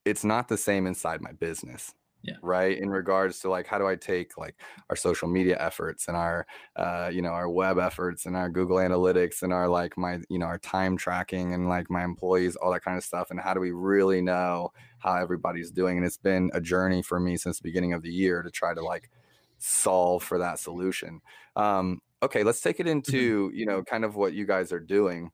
[0.06, 2.36] It's not the same inside my business yeah.
[2.42, 4.56] right in regards to like how do i take like
[4.90, 8.78] our social media efforts and our uh you know our web efforts and our google
[8.78, 12.72] analytics and our like my you know our time tracking and like my employees all
[12.72, 16.18] that kind of stuff and how do we really know how everybody's doing and it's
[16.18, 19.10] been a journey for me since the beginning of the year to try to like
[19.58, 21.22] solve for that solution
[21.56, 22.98] um okay let's take it mm-hmm.
[22.98, 25.32] into you know kind of what you guys are doing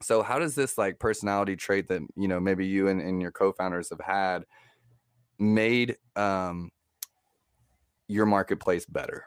[0.00, 3.30] so how does this like personality trait that you know maybe you and, and your
[3.30, 4.44] co-founders have had
[5.42, 6.70] made um,
[8.08, 9.26] your marketplace better?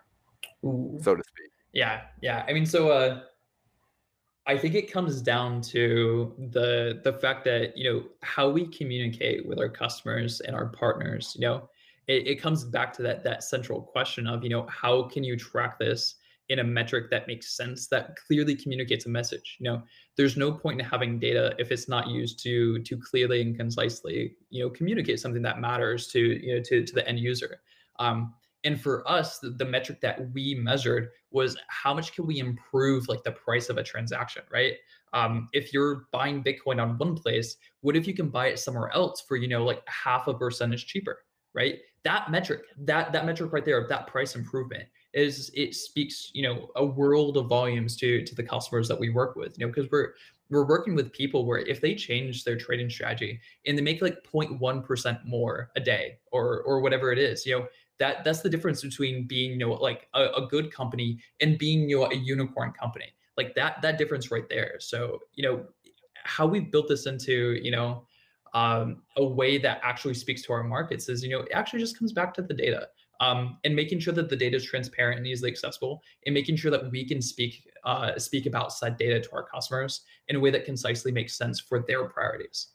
[0.63, 0.99] Ooh.
[1.01, 1.51] so to speak.
[1.73, 2.45] Yeah, yeah.
[2.47, 3.21] I mean, so uh,
[4.47, 9.45] I think it comes down to the the fact that you know how we communicate
[9.45, 11.35] with our customers and our partners.
[11.35, 11.69] You know,
[12.07, 15.35] it, it comes back to that that central question of you know how can you
[15.35, 16.15] track this
[16.49, 19.81] in a metric that makes sense that clearly communicates a message you know?
[20.17, 24.35] There's no point in having data if it's not used to to clearly and concisely
[24.49, 27.61] you know communicate something that matters to you know to, to the end user.
[27.99, 32.39] Um, and for us the, the metric that we measured was how much can we
[32.39, 34.73] improve like the price of a transaction right?
[35.13, 38.93] Um, if you're buying bitcoin on one place what if you can buy it somewhere
[38.93, 41.19] else for you know like half a percentage cheaper
[41.53, 41.79] right?
[42.03, 44.83] That metric that that metric right there of that price improvement
[45.15, 49.09] is it speaks you know a world of volumes to to the customers that we
[49.09, 50.13] work with you know because we're
[50.51, 54.17] we're working with people where if they change their trading strategy and they make like
[54.31, 57.65] 0.1% more a day or or whatever it is you know
[57.97, 61.89] that that's the difference between being you know like a, a good company and being
[61.89, 63.13] you know a unicorn company.
[63.37, 64.75] Like that that difference right there.
[64.79, 65.65] So you know
[66.23, 68.05] how we've built this into you know
[68.53, 71.97] um, a way that actually speaks to our markets is you know it actually just
[71.97, 72.87] comes back to the data
[73.19, 76.71] um, and making sure that the data is transparent and easily accessible, and making sure
[76.71, 80.49] that we can speak uh, speak about said data to our customers in a way
[80.49, 82.69] that concisely makes sense for their priorities.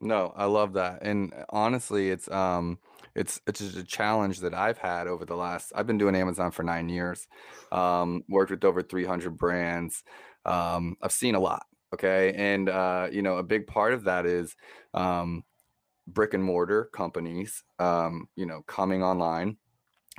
[0.00, 2.78] No, I love that, and uh, honestly, it's um,
[3.16, 5.72] it's it's just a challenge that I've had over the last.
[5.74, 7.26] I've been doing Amazon for nine years,
[7.72, 10.04] um, worked with over three hundred brands.
[10.44, 11.64] Um, I've seen a lot.
[11.94, 14.54] Okay, and uh, you know, a big part of that is
[14.94, 15.42] um,
[16.08, 19.56] brick and mortar companies, um, you know, coming online,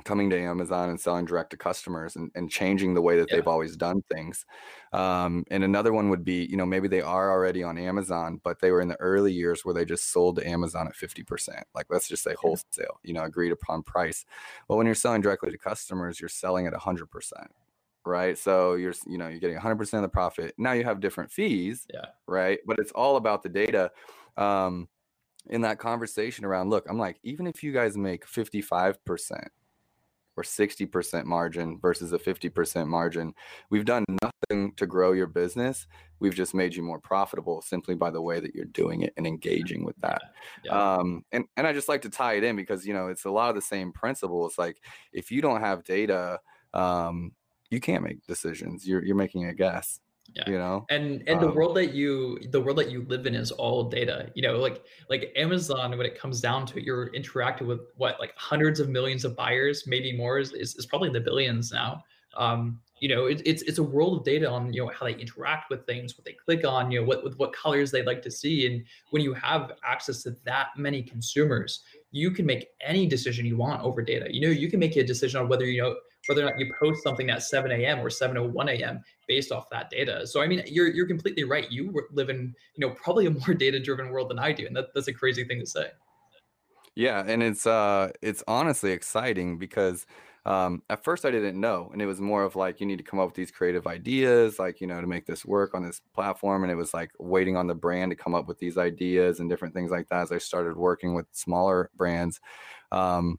[0.04, 3.36] coming to Amazon and selling direct to customers and, and changing the way that yeah.
[3.36, 4.46] they've always done things.
[4.92, 8.60] Um, and another one would be, you know, maybe they are already on Amazon, but
[8.60, 11.62] they were in the early years where they just sold to Amazon at 50%.
[11.74, 14.24] Like let's just say wholesale, you know, agreed upon price.
[14.68, 17.06] But when you're selling directly to customers, you're selling at 100%.
[18.06, 18.38] Right.
[18.38, 20.54] So you're, you know, you're getting 100% of the profit.
[20.56, 21.86] Now you have different fees.
[21.92, 22.06] Yeah.
[22.26, 22.58] Right.
[22.66, 23.90] But it's all about the data.
[24.38, 24.88] Um,
[25.46, 28.96] in that conversation around look i'm like even if you guys make 55%
[30.36, 33.34] or 60% margin versus a 50% margin
[33.68, 35.86] we've done nothing to grow your business.
[36.18, 39.26] We've just made you more profitable simply by the way that you're doing it and
[39.26, 40.22] engaging with that.
[40.64, 40.94] Yeah, yeah.
[40.94, 43.30] um and and i just like to tie it in because you know it's a
[43.30, 44.80] lot of the same principles like
[45.12, 46.38] if you don't have data
[46.74, 47.32] um
[47.70, 48.86] you can't make decisions.
[48.86, 50.00] You're you're making a guess
[50.34, 50.48] yeah.
[50.48, 53.34] you know and and um, the world that you the world that you live in
[53.34, 57.08] is all data you know like like amazon when it comes down to it you're
[57.08, 61.10] interacting with what like hundreds of millions of buyers maybe more is, is, is probably
[61.10, 62.02] the billions now
[62.36, 65.14] um you know it, it's it's a world of data on you know how they
[65.14, 68.22] interact with things what they click on you know what with what colors they like
[68.22, 73.06] to see and when you have access to that many consumers you can make any
[73.06, 75.82] decision you want over data you know you can make a decision on whether you
[75.82, 78.00] know whether or not you post something at 7 a.m.
[78.00, 79.02] or 7:01 a.m.
[79.30, 80.26] based off that data.
[80.26, 81.70] So I mean, you're you're completely right.
[81.70, 84.74] You live in you know probably a more data driven world than I do, and
[84.74, 85.90] that, that's a crazy thing to say.
[86.96, 90.04] Yeah, and it's uh it's honestly exciting because
[90.46, 93.04] um, at first I didn't know, and it was more of like you need to
[93.04, 96.00] come up with these creative ideas, like you know, to make this work on this
[96.12, 99.38] platform, and it was like waiting on the brand to come up with these ideas
[99.38, 100.22] and different things like that.
[100.22, 102.40] As I started working with smaller brands,
[102.90, 103.38] um,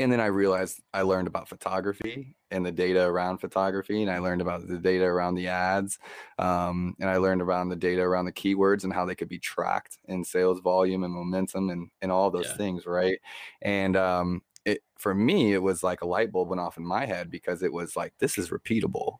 [0.00, 4.18] and then I realized I learned about photography and the data around photography, and I
[4.18, 5.98] learned about the data around the ads,
[6.38, 9.38] um, and I learned around the data around the keywords and how they could be
[9.38, 12.56] tracked in sales volume and momentum and and all those yeah.
[12.56, 13.18] things, right?
[13.62, 17.06] And um, it for me, it was like a light bulb went off in my
[17.06, 19.18] head because it was like this is repeatable,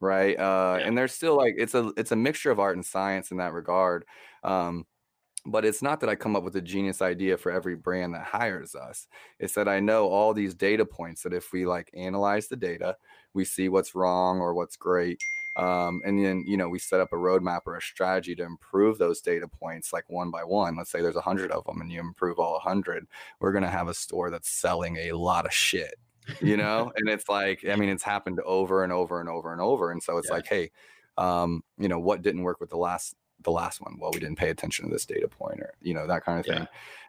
[0.00, 0.38] right?
[0.38, 0.86] Uh, yeah.
[0.86, 3.52] And there's still like it's a it's a mixture of art and science in that
[3.52, 4.04] regard.
[4.42, 4.86] Um,
[5.46, 8.24] but it's not that I come up with a genius idea for every brand that
[8.24, 9.06] hires us.
[9.38, 12.96] It's that I know all these data points that if we like analyze the data,
[13.34, 15.18] we see what's wrong or what's great.
[15.56, 18.98] Um, and then, you know, we set up a roadmap or a strategy to improve
[18.98, 20.76] those data points like one by one.
[20.76, 23.06] Let's say there's a hundred of them and you improve all a hundred.
[23.38, 25.94] We're going to have a store that's selling a lot of shit,
[26.40, 26.90] you know?
[26.96, 29.92] and it's like, I mean, it's happened over and over and over and over.
[29.92, 30.34] And so it's yeah.
[30.34, 30.70] like, hey,
[31.18, 34.38] um, you know, what didn't work with the last the last one well we didn't
[34.38, 36.66] pay attention to this data point or you know that kind of thing.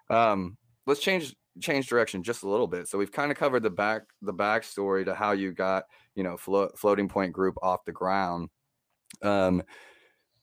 [0.10, 0.32] Yeah.
[0.32, 2.88] um let's change change direction just a little bit.
[2.88, 5.86] So we've kind of covered the back the backstory to how you got
[6.16, 8.50] you know flo- floating point group off the ground.
[9.22, 9.64] Um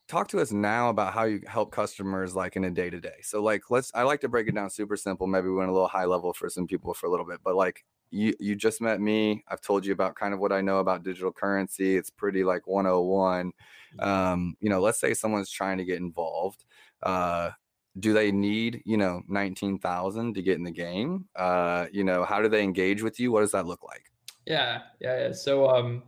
[0.08, 3.14] talk to us now about how you help customers like in a day to day
[3.22, 5.72] so like let's i like to break it down super simple maybe we went a
[5.72, 8.80] little high level for some people for a little bit but like you you just
[8.80, 9.42] met me.
[9.48, 11.96] I've told you about kind of what i know about digital currency.
[11.96, 14.00] It's pretty like 101 mm-hmm.
[14.00, 16.64] um you know let's say someone's trying to get involved
[17.02, 17.50] uh
[17.98, 21.26] do they need you know 19,000 to get in the game?
[21.34, 23.32] Uh you know how do they engage with you?
[23.32, 24.12] What does that look like?
[24.46, 25.32] Yeah, yeah, yeah.
[25.32, 26.02] So, um,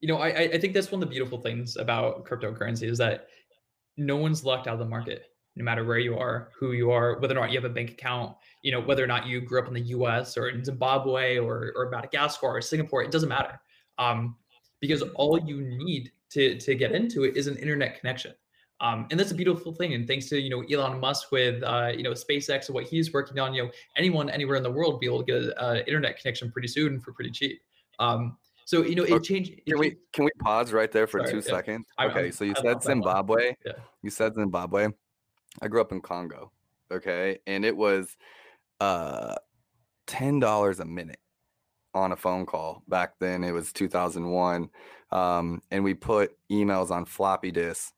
[0.00, 3.28] you know, I I think that's one of the beautiful things about cryptocurrency is that
[3.96, 7.18] no one's locked out of the market, no matter where you are, who you are,
[7.18, 8.36] whether or not you have a bank account,
[8.66, 10.36] you know, whether or not you grew up in the U.S.
[10.36, 13.60] or in Zimbabwe or or Madagascar or Singapore, it doesn't matter,
[13.96, 14.34] um,
[14.80, 18.34] because all you need to to get into it is an internet connection.
[18.80, 19.94] Um, and that's a beautiful thing.
[19.94, 23.12] And thanks to you know Elon Musk with uh, you know SpaceX and what he's
[23.12, 25.84] working on, you know anyone anywhere in the world will be able to get an
[25.86, 27.60] internet connection pretty soon for pretty cheap.
[28.00, 29.52] Um, so you know it changed.
[29.52, 31.54] It can we can we pause right there for Sorry, two yeah.
[31.56, 31.86] seconds?
[32.00, 33.54] Okay, so you I, said Zimbabwe.
[33.64, 33.72] Yeah.
[34.02, 34.88] You said Zimbabwe.
[35.62, 36.50] I grew up in Congo.
[36.90, 38.16] Okay, and it was
[38.80, 39.36] uh
[40.06, 41.20] ten dollars a minute
[41.94, 43.44] on a phone call back then.
[43.44, 44.70] It was 2001,
[45.12, 47.92] um, and we put emails on floppy disks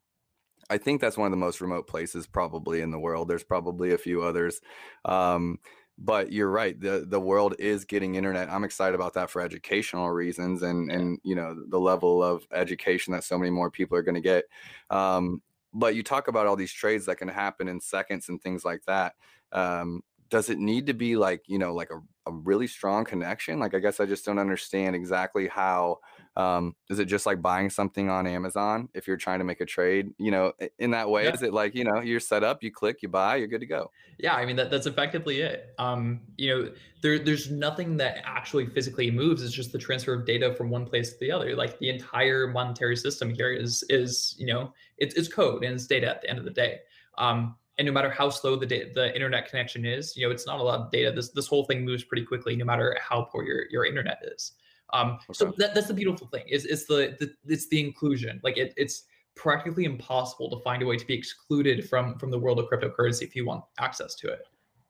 [0.71, 3.29] I think that's one of the most remote places probably in the world.
[3.29, 4.61] There's probably a few others.
[5.05, 5.59] Um,
[6.01, 6.79] but you're right.
[6.79, 8.49] The the world is getting internet.
[8.51, 13.13] I'm excited about that for educational reasons and and you know the level of education
[13.15, 14.45] that so many more people are going to get.
[14.91, 15.43] Um,
[15.75, 18.83] but you talk about all these trades that can happen in seconds and things like
[18.87, 19.15] that.
[19.51, 23.59] Um, does it need to be like you know like a, a really strong connection?
[23.59, 25.99] Like i guess i just don't understand exactly how
[26.37, 29.67] um is it just like buying something on amazon if you're trying to make a
[29.67, 30.11] trade?
[30.19, 31.35] You know in that way yeah.
[31.35, 33.67] is it like you know you're set up you click you buy you're good to
[33.67, 33.91] go.
[34.19, 35.75] Yeah i mean that, that's effectively it.
[35.79, 40.27] Um you know there there's nothing that actually physically moves it's just the transfer of
[40.27, 41.57] data from one place to the other.
[41.57, 45.87] Like the entire monetary system here is is you know it's, it's code and it's
[45.87, 46.81] data at the end of the day.
[47.17, 50.47] Um and no matter how slow the data, the internet connection is, you know, it's
[50.47, 51.13] not a lot of data.
[51.13, 54.53] This this whole thing moves pretty quickly, no matter how poor your your internet is.
[54.93, 55.33] Um, okay.
[55.33, 58.41] So that, that's the beautiful thing is it's the, the it's the inclusion.
[58.43, 59.05] Like it, it's
[59.37, 63.23] practically impossible to find a way to be excluded from from the world of cryptocurrency
[63.23, 64.41] if you want access to it.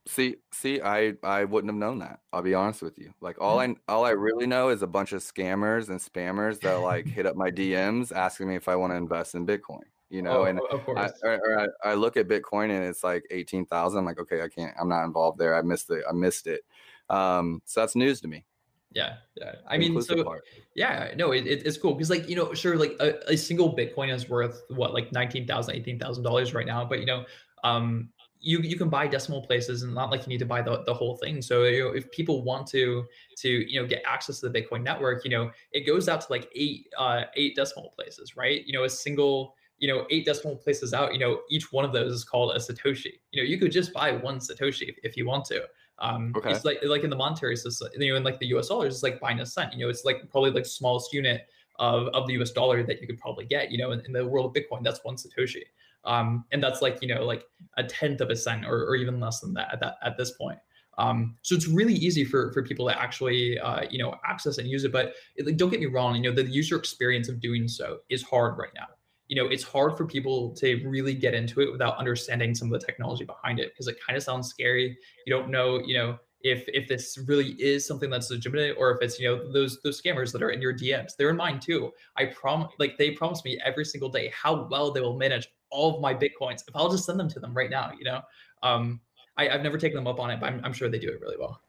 [0.07, 2.20] See, see, I I wouldn't have known that.
[2.33, 3.12] I'll be honest with you.
[3.20, 6.77] Like all I all I really know is a bunch of scammers and spammers that
[6.77, 10.23] like hit up my DMs asking me if I want to invest in Bitcoin you
[10.23, 11.12] know, oh, and of course.
[11.23, 13.99] I, or, I, I, look at Bitcoin and it's like 18,000.
[13.99, 15.55] I'm like, okay, I can't, I'm not involved there.
[15.55, 16.03] I missed it.
[16.09, 16.62] I missed it.
[17.11, 18.44] Um, so that's news to me.
[18.92, 19.16] Yeah.
[19.37, 19.57] Yeah.
[19.66, 20.44] I mean, so part.
[20.75, 21.94] yeah, no, it, it, it's cool.
[21.94, 22.77] Cause like, you know, sure.
[22.77, 26.87] Like a, a single Bitcoin is worth what, like $19,000, $18,000 right now.
[26.87, 27.25] But you know,
[27.62, 28.09] um,
[28.40, 30.94] you you can buy decimal places and not like you need to buy the, the
[30.94, 33.05] whole thing so you know if people want to
[33.37, 36.27] to you know get access to the bitcoin network you know it goes out to
[36.31, 40.57] like eight uh eight decimal places right you know a single you know, eight decimal
[40.57, 43.21] places out, you know, each one of those is called a Satoshi.
[43.31, 45.62] You know, you could just buy one Satoshi if, if you want to.
[46.01, 46.53] Um, okay.
[46.53, 48.69] It's like like in the monetary system, you know, in like the U.S.
[48.69, 49.73] dollars, it's like buying a cent.
[49.73, 52.51] You know, it's like probably like smallest unit of, of the U.S.
[52.51, 53.71] dollar that you could probably get.
[53.71, 55.62] You know, in, in the world of Bitcoin, that's one Satoshi,
[56.05, 57.45] um, and that's like you know like
[57.77, 60.33] a tenth of a cent or, or even less than that at that at this
[60.33, 60.59] point.
[60.99, 64.69] Um, so it's really easy for for people to actually uh, you know access and
[64.69, 64.93] use it.
[64.93, 67.99] But it, like, don't get me wrong, you know, the user experience of doing so
[68.09, 68.87] is hard right now
[69.29, 72.81] you know it's hard for people to really get into it without understanding some of
[72.81, 74.99] the technology behind it because it kind of sounds scary.
[75.27, 79.03] You don't know you know if if this really is something that's legitimate or if
[79.03, 81.93] it's you know those those scammers that are in your dms they're in mine too.
[82.17, 85.97] I promise like they promise me every single day how well they will manage all
[85.97, 88.23] of my bitcoins if i'll just send them to them right now you know?
[88.62, 89.01] Um
[89.37, 91.21] I, i've never taken them up on it but I'm, I'm sure they do it
[91.21, 91.61] really well.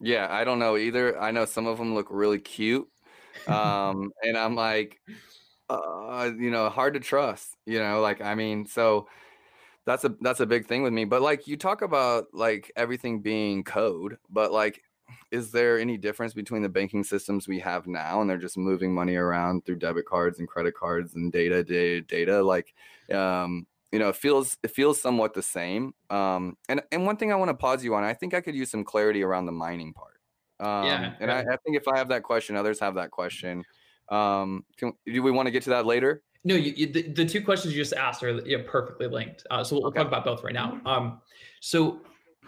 [0.00, 1.20] Yeah i don't know either.
[1.20, 2.88] I know some of them look really cute
[3.48, 4.98] um and i'm like
[5.68, 9.08] uh, you know, hard to trust, you know, like, I mean, so
[9.84, 13.20] that's a, that's a big thing with me, but like you talk about like everything
[13.20, 14.82] being code, but like,
[15.30, 18.94] is there any difference between the banking systems we have now and they're just moving
[18.94, 22.42] money around through debit cards and credit cards and data, data, data?
[22.42, 22.74] Like,
[23.12, 25.94] um, you know, it feels it feels somewhat the same.
[26.10, 28.54] Um, and and one thing I want to pause you on, I think I could
[28.54, 30.20] use some clarity around the mining part.
[30.58, 31.44] Um, yeah, and yeah.
[31.48, 33.64] I, I, think if I have that question, others have that question.
[34.08, 36.22] Um, can, do we want to get to that later?
[36.44, 39.44] No, you, you, the, the two questions you just asked are you know, perfectly linked.
[39.50, 39.98] Uh, so we'll, okay.
[39.98, 40.80] talk about both right now.
[40.86, 41.20] Um,
[41.60, 42.02] so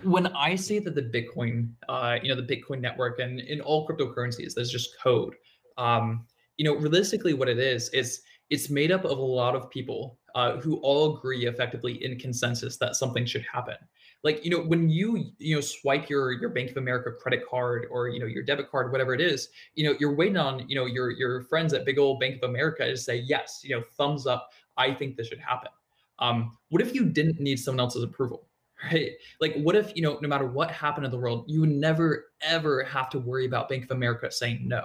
[0.04, 3.88] when I say that the Bitcoin, uh, you know, the Bitcoin network and in all
[3.88, 5.34] cryptocurrencies, there's just code.
[5.76, 9.68] Um, you know, realistically, what it is is it's made up of a lot of
[9.70, 13.76] people uh, who all agree effectively in consensus that something should happen
[14.24, 17.86] like you know when you you know swipe your your bank of america credit card
[17.90, 20.74] or you know your debit card whatever it is you know you're waiting on you
[20.74, 23.82] know your your friends at big old bank of america to say yes you know
[23.96, 25.70] thumbs up i think this should happen.
[26.18, 28.48] Um what if you didn't need someone else's approval
[28.92, 29.12] right?
[29.40, 32.26] Like what if you know no matter what happened in the world you would never
[32.42, 34.84] ever have to worry about bank of america saying no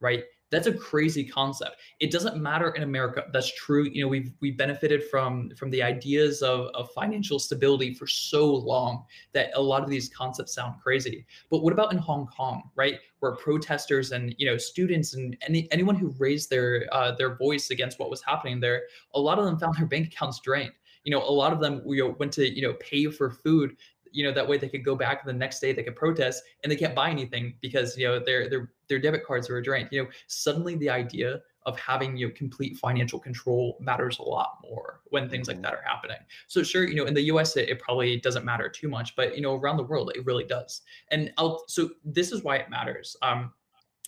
[0.00, 1.76] right That's a crazy concept.
[2.00, 3.24] It doesn't matter in America.
[3.32, 3.88] That's true.
[3.90, 8.54] You know, we've we've benefited from from the ideas of, of financial stability for so
[8.54, 11.26] long that a lot of these concepts sound crazy.
[11.50, 13.00] But what about in Hong Kong, right?
[13.18, 17.70] Where protesters and you know students and any anyone who raised their uh, their voice
[17.70, 18.82] against what was happening there,
[19.14, 20.72] a lot of them found their bank accounts drained
[21.04, 23.76] you know a lot of them you know, went to you know pay for food
[24.14, 26.70] you know that way they could go back the next day they could protest and
[26.70, 29.88] they can't buy anything because you know their their their debit cards were drained.
[29.90, 34.58] You know suddenly the idea of having you know complete financial control matters a lot
[34.62, 35.64] more when things like mm-hmm.
[35.64, 36.18] that are happening.
[36.46, 39.34] So sure you know in the us it, it probably doesn't matter too much but
[39.34, 40.82] you know around the world it really does.
[41.10, 43.16] And I'll, so this is why it matters.
[43.20, 43.52] Um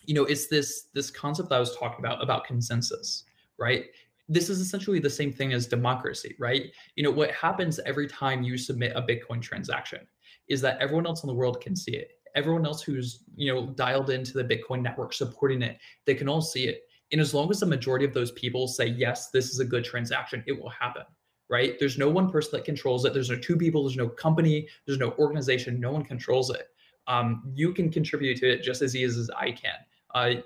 [0.06, 3.24] you know it's this this concept that i was talking about about consensus
[3.58, 3.86] right
[4.28, 6.72] this is essentially the same thing as democracy, right?
[6.96, 10.06] You know, what happens every time you submit a Bitcoin transaction
[10.48, 12.10] is that everyone else in the world can see it.
[12.34, 16.42] Everyone else who's, you know, dialed into the Bitcoin network supporting it, they can all
[16.42, 16.82] see it.
[17.12, 19.84] And as long as the majority of those people say, yes, this is a good
[19.84, 21.04] transaction, it will happen,
[21.48, 21.78] right?
[21.78, 23.14] There's no one person that controls it.
[23.14, 26.68] There's no two people, there's no company, there's no organization, no one controls it.
[27.06, 29.76] Um, you can contribute to it just as easy as I can.
[30.12, 30.40] Uh,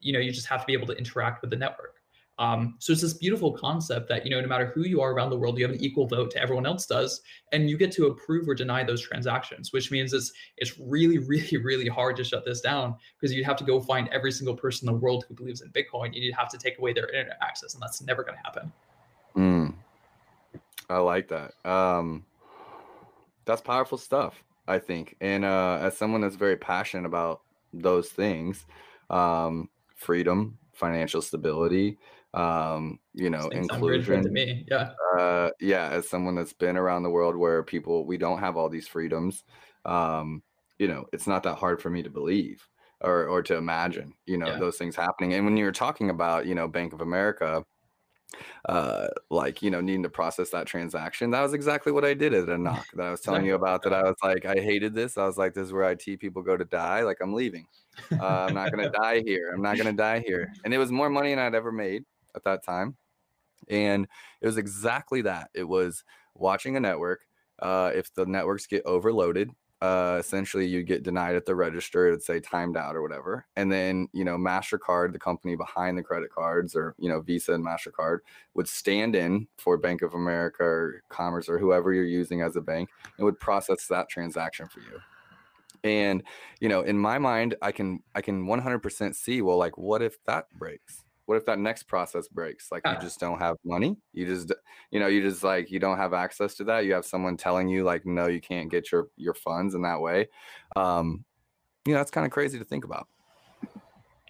[0.00, 1.99] you know, you just have to be able to interact with the network.
[2.40, 5.28] Um, so it's this beautiful concept that you know no matter who you are around
[5.28, 7.20] the world, you have an equal vote to everyone else does,
[7.52, 9.74] and you get to approve or deny those transactions.
[9.74, 13.58] Which means it's it's really really really hard to shut this down because you'd have
[13.58, 16.06] to go find every single person in the world who believes in Bitcoin.
[16.06, 18.72] and you'd have to take away their internet access, and that's never going to happen.
[19.36, 19.74] Mm.
[20.88, 21.52] I like that.
[21.70, 22.24] Um,
[23.44, 24.42] that's powerful stuff.
[24.66, 27.42] I think, and uh, as someone that's very passionate about
[27.74, 28.64] those things,
[29.10, 31.98] um, freedom, financial stability
[32.34, 34.64] um you know inclusion to me.
[34.70, 34.90] Yeah.
[35.18, 38.68] uh yeah as someone that's been around the world where people we don't have all
[38.68, 39.42] these freedoms
[39.84, 40.40] um
[40.78, 42.68] you know it's not that hard for me to believe
[43.00, 44.58] or or to imagine you know yeah.
[44.58, 45.34] those things happening.
[45.34, 47.64] And when you're talking about you know bank of america
[48.68, 52.32] uh like you know needing to process that transaction that was exactly what i did
[52.32, 52.84] at a NOC.
[52.94, 55.18] That i was telling you about that i was like i hated this.
[55.18, 57.02] I was like this is where it people go to die.
[57.02, 57.66] Like i'm leaving.
[58.12, 59.50] Uh, i'm not gonna die here.
[59.52, 60.52] I'm not gonna die here.
[60.64, 62.04] And it was more money than i'd ever made
[62.34, 62.96] at that time.
[63.68, 64.06] And
[64.40, 65.50] it was exactly that.
[65.54, 66.04] It was
[66.34, 67.26] watching a network.
[67.58, 69.50] Uh, if the networks get overloaded,
[69.82, 72.08] uh, essentially you get denied at the register.
[72.08, 73.46] It'd say timed out or whatever.
[73.56, 77.54] And then, you know, MasterCard, the company behind the credit cards or, you know, Visa
[77.54, 78.18] and MasterCard
[78.54, 82.60] would stand in for Bank of America or Commerce or whoever you're using as a
[82.60, 85.00] bank and would process that transaction for you.
[85.82, 86.22] And,
[86.60, 90.22] you know, in my mind, I can, I can 100% see, well, like, what if
[90.24, 91.04] that breaks?
[91.30, 92.72] What if that next process breaks?
[92.72, 93.96] Like you just don't have money?
[94.12, 94.52] You just
[94.90, 96.86] you know you just like you don't have access to that?
[96.86, 100.00] You have someone telling you like no you can't get your your funds in that
[100.00, 100.28] way?
[100.74, 101.24] Um
[101.86, 103.06] you know that's kind of crazy to think about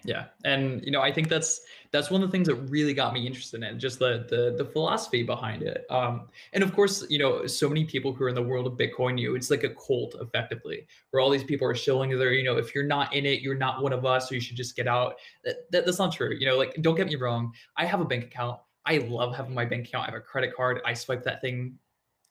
[0.03, 3.13] yeah, and you know, I think that's that's one of the things that really got
[3.13, 5.85] me interested in just the the the philosophy behind it.
[5.89, 8.73] Um, and of course, you know, so many people who are in the world of
[8.73, 12.43] Bitcoin, you it's like a cult effectively, where all these people are shilling their, you
[12.43, 14.75] know, if you're not in it, you're not one of us, or you should just
[14.75, 15.15] get out.
[15.43, 16.33] That, that that's not true.
[16.33, 18.59] You know, like don't get me wrong, I have a bank account.
[18.85, 20.07] I love having my bank account.
[20.07, 20.81] I have a credit card.
[20.83, 21.77] I swipe that thing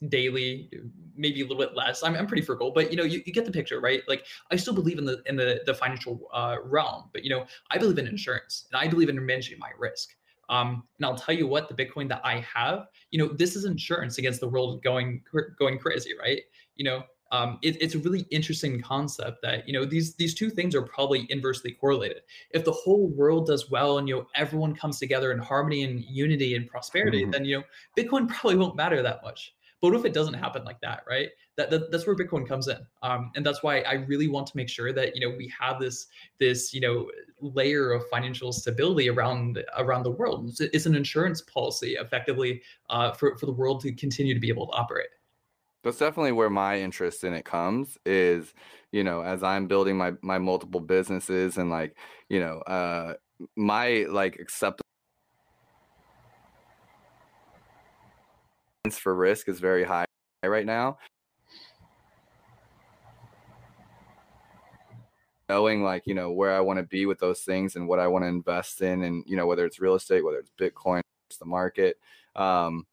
[0.09, 0.71] daily
[1.17, 3.45] maybe a little bit less i'm, I'm pretty frugal but you know you, you get
[3.45, 7.11] the picture right like i still believe in the in the, the financial uh, realm
[7.13, 10.11] but you know i believe in insurance and i believe in managing my risk
[10.51, 13.65] um, and I'll tell you what, the Bitcoin that I have, you know, this is
[13.65, 15.23] insurance against the world going
[15.57, 16.41] going crazy, right?
[16.75, 20.51] You know, um, it, it's a really interesting concept that you know these these two
[20.51, 22.23] things are probably inversely correlated.
[22.51, 26.01] If the whole world does well and you know everyone comes together in harmony and
[26.01, 27.31] unity and prosperity, mm-hmm.
[27.31, 27.65] then you know
[27.97, 29.55] Bitcoin probably won't matter that much.
[29.81, 31.29] But what if it doesn't happen like that, right?
[31.57, 34.57] That, that that's where Bitcoin comes in, um, and that's why I really want to
[34.57, 36.07] make sure that you know we have this
[36.39, 37.11] this you know
[37.41, 40.49] layer of financial stability around around the world.
[40.49, 44.49] It's, it's an insurance policy, effectively, uh, for for the world to continue to be
[44.49, 45.09] able to operate.
[45.83, 47.97] That's definitely where my interest in it comes.
[48.05, 48.53] Is
[48.93, 51.97] you know as I'm building my my multiple businesses and like
[52.29, 53.15] you know uh
[53.57, 54.90] my like acceptable
[58.89, 60.07] for risk is very high
[60.45, 60.99] right now.
[65.49, 68.07] Knowing like, you know, where I want to be with those things and what I
[68.07, 71.39] want to invest in and, you know, whether it's real estate, whether it's Bitcoin, it's
[71.39, 71.99] the market.
[72.37, 72.87] Um,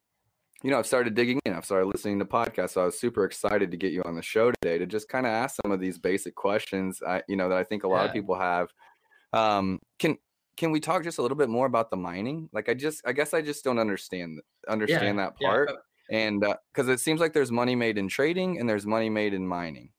[0.63, 1.53] you know, I've started digging in.
[1.53, 2.71] I've started listening to podcasts.
[2.71, 5.27] So I was super excited to get you on the show today to just kind
[5.27, 7.01] of ask some of these basic questions.
[7.07, 8.07] I, you know, that I think a lot yeah.
[8.07, 8.69] of people have.
[9.33, 10.17] Um, can
[10.57, 12.49] can we talk just a little bit more about the mining?
[12.51, 15.69] Like I just I guess I just don't understand understand yeah, that part.
[15.69, 16.17] Yeah.
[16.17, 19.33] And uh, cuz it seems like there's money made in trading and there's money made
[19.33, 19.91] in mining.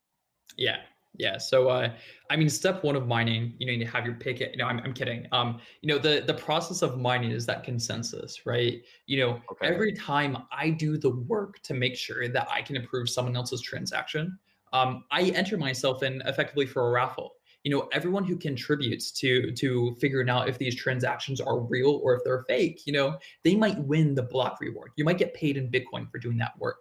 [0.57, 0.79] Yeah.
[1.17, 1.39] Yeah.
[1.39, 1.93] So, uh,
[2.31, 4.41] I mean, step one of mining, you know, you have your pick.
[4.41, 5.27] You know, I'm, I'm kidding.
[5.33, 8.83] Um, you know, the the process of mining is that consensus, right?
[9.07, 9.67] You know, okay.
[9.67, 13.63] every time I do the work to make sure that I can improve someone else's
[13.63, 14.39] transaction,
[14.73, 17.33] um, I enter myself in effectively for a raffle.
[17.69, 22.15] You know, everyone who contributes to to figuring out if these transactions are real or
[22.15, 24.93] if they're fake, you know, they might win the block reward.
[24.97, 26.79] You might get paid in Bitcoin for doing that work.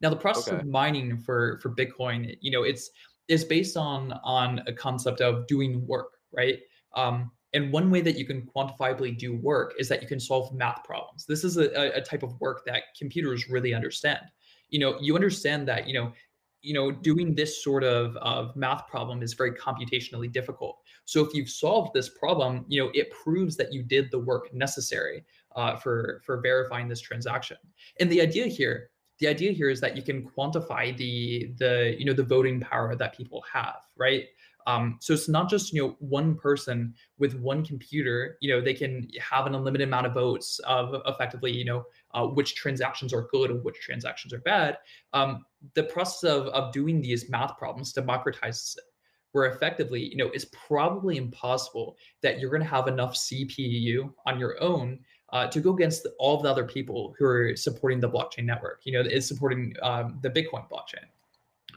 [0.00, 0.62] Now, the process okay.
[0.62, 2.88] of mining for for Bitcoin, you know, it's
[3.28, 6.60] is based on on a concept of doing work, right?
[6.96, 10.54] Um, and one way that you can quantifiably do work is that you can solve
[10.54, 11.26] math problems.
[11.26, 14.22] This is a, a type of work that computers really understand.
[14.70, 16.14] You know, you understand that you know
[16.62, 20.78] you know doing this sort of, of math problem is very computationally difficult.
[21.04, 24.52] So if you've solved this problem you know it proves that you did the work
[24.54, 25.24] necessary
[25.56, 27.56] uh, for for verifying this transaction.
[27.98, 28.90] And the idea here
[29.20, 32.96] the idea here is that you can quantify the the you know the voting power
[32.96, 34.24] that people have right?
[34.66, 38.74] Um, so it's not just you know one person with one computer you know they
[38.74, 43.28] can have an unlimited amount of votes of effectively you know uh, which transactions are
[43.30, 44.78] good and which transactions are bad.
[45.12, 45.44] Um,
[45.74, 48.84] the process of, of doing these math problems democratizes it
[49.32, 54.40] where effectively you know it's probably impossible that you're going to have enough cpu on
[54.40, 54.98] your own
[55.32, 58.80] uh, to go against the, all the other people who are supporting the blockchain network.
[58.84, 61.06] You know, is supporting um, the Bitcoin blockchain.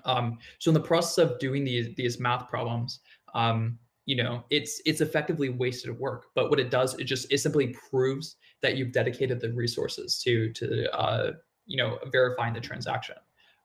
[0.06, 3.00] Um, so in the process of doing these these math problems,
[3.34, 6.28] um, you know, it's it's effectively wasted work.
[6.36, 10.52] But what it does, it just it simply proves that you've dedicated the resources to
[10.54, 11.32] to uh,
[11.66, 13.16] you know verifying the transaction.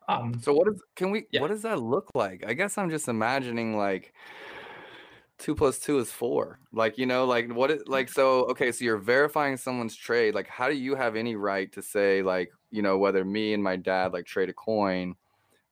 [0.09, 1.43] Um, so what is can we yeah.
[1.43, 2.43] what does that look like?
[2.47, 4.15] I guess I'm just imagining like
[5.39, 6.59] two plus two is four.
[6.73, 10.35] Like, you know, like what it like so okay, so you're verifying someone's trade.
[10.35, 13.63] Like, how do you have any right to say, like, you know, whether me and
[13.63, 15.15] my dad like trade a coin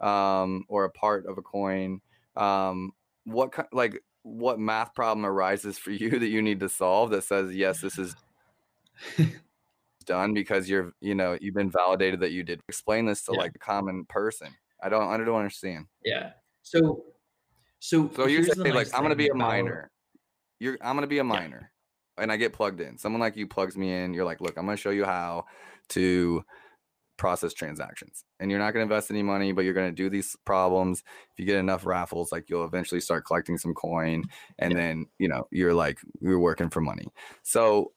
[0.01, 2.01] um or a part of a coin?
[2.37, 2.93] Um,
[3.25, 7.25] what kind like what math problem arises for you that you need to solve that
[7.25, 8.15] says yes, this is
[10.07, 13.41] done because you're you know you've been validated that you did explain this to yeah.
[13.41, 14.49] like a common person
[14.83, 16.31] i don't i don't understand yeah
[16.63, 17.05] so
[17.87, 19.91] so, so you say like I'm gonna be a miner.
[20.59, 21.71] You're I'm gonna be a miner,
[22.17, 22.23] yeah.
[22.25, 22.99] and I get plugged in.
[22.99, 24.15] Someone like you plugs me in.
[24.15, 25.45] You're like, look, I'm gonna show you how
[25.91, 26.43] to
[27.17, 31.05] process transactions, and you're not gonna invest any money, but you're gonna do these problems.
[31.33, 34.25] If you get enough raffles, like you'll eventually start collecting some coin,
[34.59, 34.79] and yeah.
[34.79, 37.07] then you know you're like you're working for money.
[37.43, 37.93] So,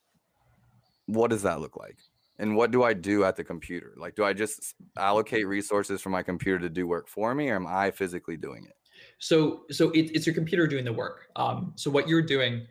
[1.14, 1.98] what does that look like?
[2.38, 3.94] And what do I do at the computer?
[3.98, 7.56] Like, do I just allocate resources for my computer to do work for me, or
[7.56, 8.76] am I physically doing it?
[9.18, 11.28] So so it, it's your computer doing the work.
[11.36, 12.66] Um, so what you're doing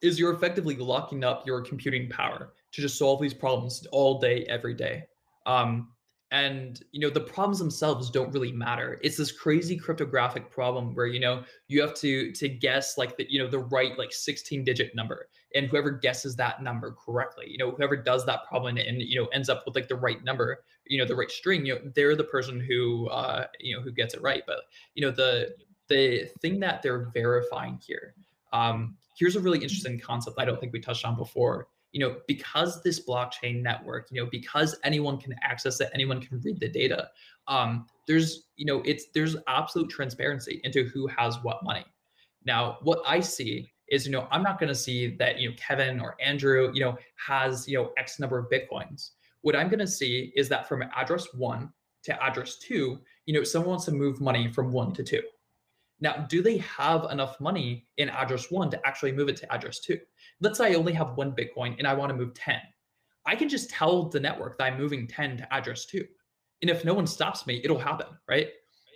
[0.00, 4.44] is you're effectively locking up your computing power to just solve these problems all day,
[4.48, 5.04] every day.
[5.46, 5.88] Um,
[6.36, 9.00] and you know the problems themselves don't really matter.
[9.02, 13.26] It's this crazy cryptographic problem where you know you have to to guess like the
[13.30, 15.28] you know the right like 16 digit number.
[15.54, 19.26] And whoever guesses that number correctly you know whoever does that problem and you know
[19.28, 22.14] ends up with like the right number you know the right string you know they're
[22.14, 24.42] the person who uh you know who gets it right.
[24.46, 24.60] But
[24.94, 25.54] you know the
[25.88, 28.14] the thing that they're verifying here
[28.52, 32.16] um here's a really interesting concept i don't think we touched on before you know,
[32.28, 36.68] because this blockchain network, you know, because anyone can access it, anyone can read the
[36.68, 37.08] data.
[37.48, 41.86] Um, there's, you know, it's there's absolute transparency into who has what money.
[42.44, 45.54] Now, what I see is, you know, I'm not going to see that, you know,
[45.56, 49.12] Kevin or Andrew, you know, has, you know, X number of Bitcoins.
[49.40, 51.72] What I'm going to see is that from address one
[52.02, 55.22] to address two, you know, someone wants to move money from one to two.
[56.00, 59.80] Now, do they have enough money in address one to actually move it to address
[59.80, 59.98] two?
[60.40, 62.58] Let's say I only have one Bitcoin and I want to move 10.
[63.24, 66.06] I can just tell the network that I'm moving 10 to address two.
[66.62, 68.48] And if no one stops me, it'll happen, right?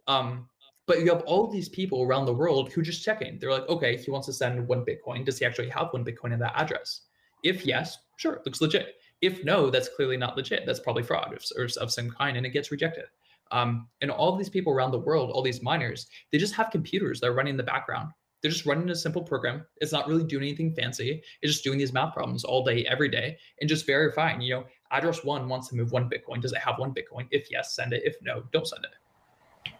[0.06, 0.48] Um,
[0.86, 3.38] but you have all these people around the world who just checking.
[3.38, 5.24] They're like, okay, he wants to send one Bitcoin.
[5.24, 7.02] Does he actually have one Bitcoin in that address?
[7.42, 8.96] If yes, sure, looks legit.
[9.20, 10.64] If no, that's clearly not legit.
[10.66, 13.04] That's probably fraud or of some kind, and it gets rejected.
[13.50, 17.20] Um, and all these people around the world, all these miners, they just have computers
[17.20, 18.10] that are running in the background.
[18.42, 19.66] They're just running a simple program.
[19.76, 21.22] It's not really doing anything fancy.
[21.42, 24.64] It's just doing these math problems all day, every day, and just verifying, you know,
[24.92, 26.40] address one wants to move one Bitcoin.
[26.40, 27.26] Does it have one Bitcoin?
[27.30, 28.02] If yes, send it.
[28.04, 29.72] If no, don't send it.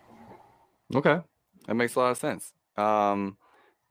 [0.94, 1.20] Okay.
[1.66, 2.52] That makes a lot of sense.
[2.76, 3.36] Um,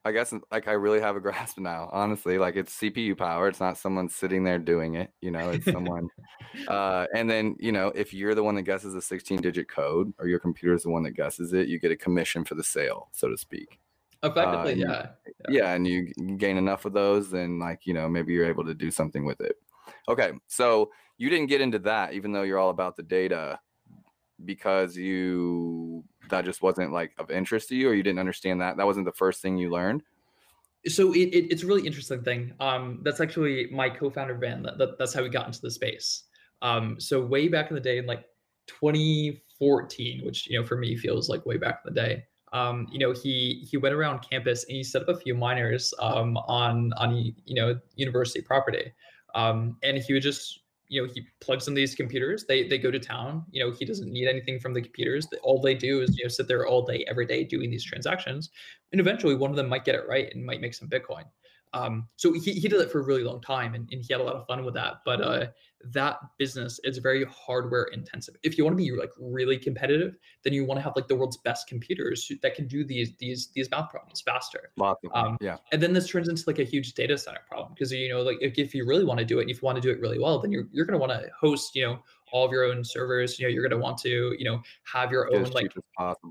[0.05, 1.89] I guess like I really have a grasp now.
[1.91, 3.47] Honestly, like it's CPU power.
[3.47, 5.11] It's not someone sitting there doing it.
[5.21, 6.09] You know, it's someone.
[6.67, 10.27] uh, and then you know, if you're the one that guesses a 16-digit code, or
[10.27, 13.09] your computer is the one that guesses it, you get a commission for the sale,
[13.11, 13.79] so to speak.
[14.23, 15.07] Effectively, uh, yeah.
[15.25, 15.31] yeah.
[15.49, 18.73] Yeah, and you gain enough of those, then like you know, maybe you're able to
[18.73, 19.55] do something with it.
[20.07, 23.59] Okay, so you didn't get into that, even though you're all about the data.
[24.45, 25.88] because you
[26.29, 28.77] that just wasn't like of interest to you or you didn't understand that?
[28.77, 30.03] That wasn't the first thing you learned?
[30.87, 32.53] So it, it, it's a really interesting thing.
[32.59, 36.23] Um, that's actually my co-founder ben that, that, that's how we got into the space.
[36.61, 38.25] Um, so way back in the day in like
[38.67, 42.23] 2014 which you know for me feels like way back in the day
[42.53, 45.93] um, you know he he went around campus and he set up a few miners
[45.99, 48.91] um, on on you know university property.
[49.35, 52.45] Um, and he would just you know he plugs in these computers.
[52.45, 53.45] They they go to town.
[53.51, 55.27] You know he doesn't need anything from the computers.
[55.43, 58.49] All they do is you know sit there all day every day doing these transactions.
[58.91, 61.23] And eventually one of them might get it right and might make some bitcoin
[61.73, 64.21] um, so he, he did it for a really long time and, and he had
[64.21, 65.45] a lot of fun with that but uh,
[65.91, 68.35] that business is very hardware intensive.
[68.43, 71.15] If you want to be like really competitive then you want to have like the
[71.15, 74.71] world's best computers that can do these these these math problems faster.
[75.13, 75.57] Um, yeah.
[75.71, 78.37] and then this turns into like a huge data center problem because you know like
[78.41, 80.19] if, if you really want to do it if you want to do it really
[80.19, 81.99] well then you're, you're going to want to host you know
[82.31, 83.39] all of your own servers.
[83.39, 85.71] You know, you're going to want to, you know, have your own like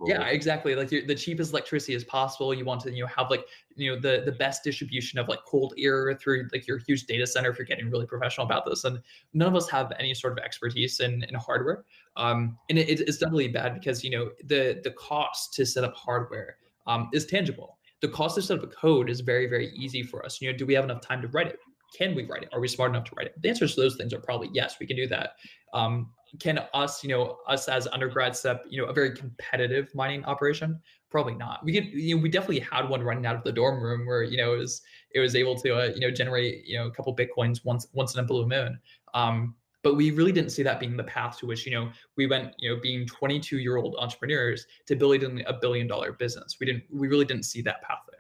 [0.07, 0.75] Yeah, exactly.
[0.75, 2.53] Like the cheapest electricity as possible.
[2.55, 3.45] You want to, you know, have like,
[3.77, 7.27] you know, the the best distribution of like cold air through like your huge data
[7.27, 8.85] center if you're getting really professional about this.
[8.85, 9.01] And
[9.35, 11.85] none of us have any sort of expertise in in hardware.
[12.17, 15.95] Um, and it, it's definitely bad because you know the the cost to set up
[15.95, 17.79] hardware um, is tangible.
[18.01, 20.41] The cost to set up a code is very very easy for us.
[20.41, 21.59] You know, do we have enough time to write it?
[21.97, 22.49] can we write it?
[22.53, 23.41] Are we smart enough to write it?
[23.41, 25.31] The answers to those things are probably yes, we can do that.
[25.73, 26.11] Um,
[26.41, 30.81] can us, you know, us as undergrads set you know, a very competitive mining operation?
[31.11, 31.65] Probably not.
[31.65, 34.23] We could, you know, we definitely had one running out of the dorm room where,
[34.23, 36.91] you know, it was it was able to, uh, you know, generate, you know, a
[36.91, 38.79] couple bitcoins once once in a blue moon.
[39.15, 42.27] Um, but we really didn't see that being the path to which you know we
[42.27, 46.67] went you know being 22 year old entrepreneurs to building a billion dollar business we
[46.67, 48.19] didn't we really didn't see that path there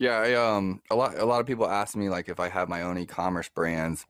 [0.00, 2.70] yeah, I, um, a lot a lot of people ask me like if I have
[2.70, 4.06] my own e-commerce brands,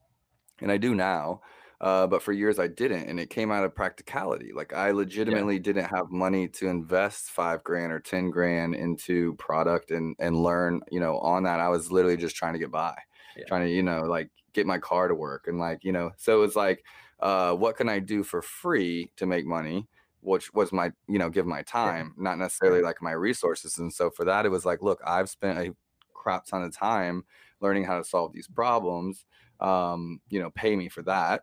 [0.61, 1.43] and I do now.
[1.81, 4.51] Uh, but for years I didn't, and it came out of practicality.
[4.55, 5.63] Like I legitimately yeah.
[5.63, 10.81] didn't have money to invest five grand or ten grand into product and and learn,
[10.91, 11.61] you know, on that.
[11.61, 12.97] I was literally just trying to get by,
[13.37, 13.45] yeah.
[13.47, 16.43] trying to, you know, like get my car to work, and like, you know, so
[16.43, 16.85] it's like,
[17.21, 19.89] uh, what can I do for free to make money?
[20.23, 24.11] which was my you know give my time not necessarily like my resources and so
[24.11, 25.75] for that it was like look i've spent a
[26.15, 27.25] crap ton of time
[27.61, 29.25] learning how to solve these problems
[29.61, 31.43] um you know pay me for that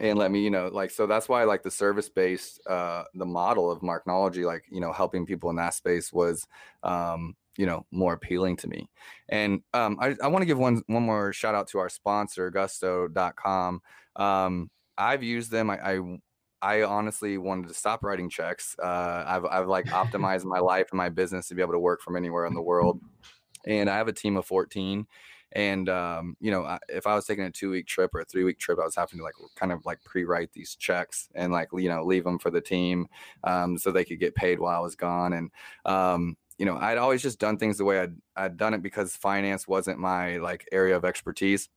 [0.00, 3.24] and let me you know like so that's why like the service based uh the
[3.24, 6.46] model of marknology like you know helping people in that space was
[6.82, 8.88] um you know more appealing to me
[9.28, 12.50] and um i, I want to give one one more shout out to our sponsor
[12.50, 13.80] gusto.com
[14.16, 16.18] um i've used them I, I
[16.64, 18.74] I honestly wanted to stop writing checks.
[18.82, 22.00] Uh, I've, I've like optimized my life and my business to be able to work
[22.00, 23.00] from anywhere in the world.
[23.66, 25.06] And I have a team of 14.
[25.54, 28.44] And, um, you know, if I was taking a two week trip or a three
[28.44, 31.52] week trip, I was having to like kind of like pre write these checks and
[31.52, 33.06] like, you know, leave them for the team
[33.44, 35.32] um, so they could get paid while I was gone.
[35.34, 35.50] And,
[35.84, 39.16] um, you know, I'd always just done things the way I'd, I'd done it because
[39.16, 41.68] finance wasn't my like area of expertise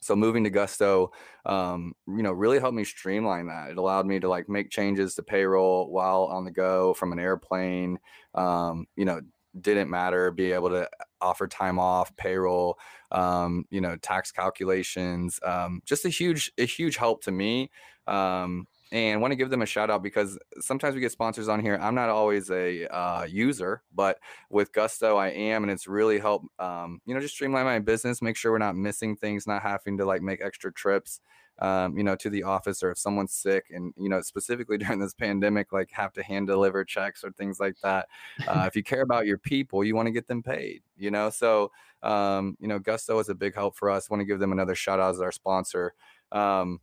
[0.00, 1.10] so moving to gusto
[1.46, 5.14] um, you know really helped me streamline that it allowed me to like make changes
[5.14, 7.98] to payroll while on the go from an airplane
[8.34, 9.20] um, you know
[9.60, 10.88] didn't matter be able to
[11.20, 12.78] offer time off payroll
[13.10, 17.70] um, you know tax calculations um, just a huge a huge help to me
[18.06, 21.60] um, and want to give them a shout out because sometimes we get sponsors on
[21.60, 21.76] here.
[21.80, 26.46] I'm not always a uh, user, but with Gusto, I am, and it's really helped.
[26.60, 29.98] Um, you know, just streamline my business, make sure we're not missing things, not having
[29.98, 31.20] to like make extra trips.
[31.58, 34.98] Um, you know, to the office, or if someone's sick, and you know, specifically during
[34.98, 38.08] this pandemic, like have to hand deliver checks or things like that.
[38.46, 40.82] Uh, if you care about your people, you want to get them paid.
[40.96, 41.70] You know, so
[42.02, 44.10] um, you know, Gusto is a big help for us.
[44.10, 45.94] Want to give them another shout out as our sponsor.
[46.30, 46.80] Um,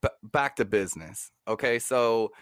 [0.00, 1.30] b- back to business.
[1.48, 2.32] Okay, so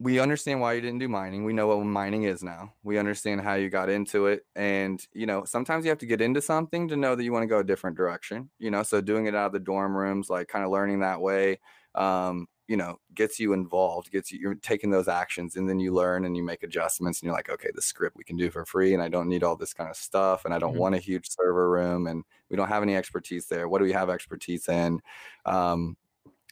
[0.00, 1.44] we understand why you didn't do mining.
[1.44, 2.72] We know what mining is now.
[2.84, 4.46] We understand how you got into it.
[4.54, 7.42] And, you know, sometimes you have to get into something to know that you want
[7.42, 10.30] to go a different direction, you know, so doing it out of the dorm rooms,
[10.30, 11.58] like kind of learning that way.
[11.96, 15.92] Um, you know gets you involved gets you you're taking those actions and then you
[15.92, 18.64] learn and you make adjustments and you're like okay the script we can do for
[18.64, 20.80] free and i don't need all this kind of stuff and i don't mm-hmm.
[20.80, 23.92] want a huge server room and we don't have any expertise there what do we
[23.92, 25.00] have expertise in
[25.46, 25.96] um,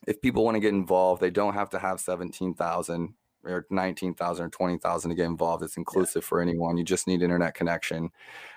[0.07, 3.15] if people want to get involved they don't have to have 17000
[3.47, 5.63] or 19,000 or 20,000 to get involved.
[5.63, 6.29] It's inclusive yeah.
[6.29, 6.77] for anyone.
[6.77, 8.11] You just need internet connection.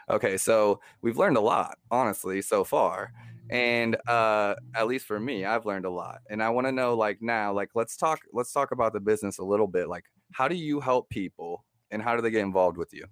[0.09, 3.13] Okay, so we've learned a lot, honestly, so far
[3.49, 6.93] and uh at least for me i've learned a lot and i want to know
[6.93, 10.47] like now like let's talk let's talk about the business a little bit like how
[10.47, 13.05] do you help people and how do they get involved with you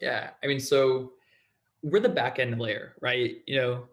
[0.00, 1.12] yeah i mean so
[1.82, 3.86] we're the back end layer right you know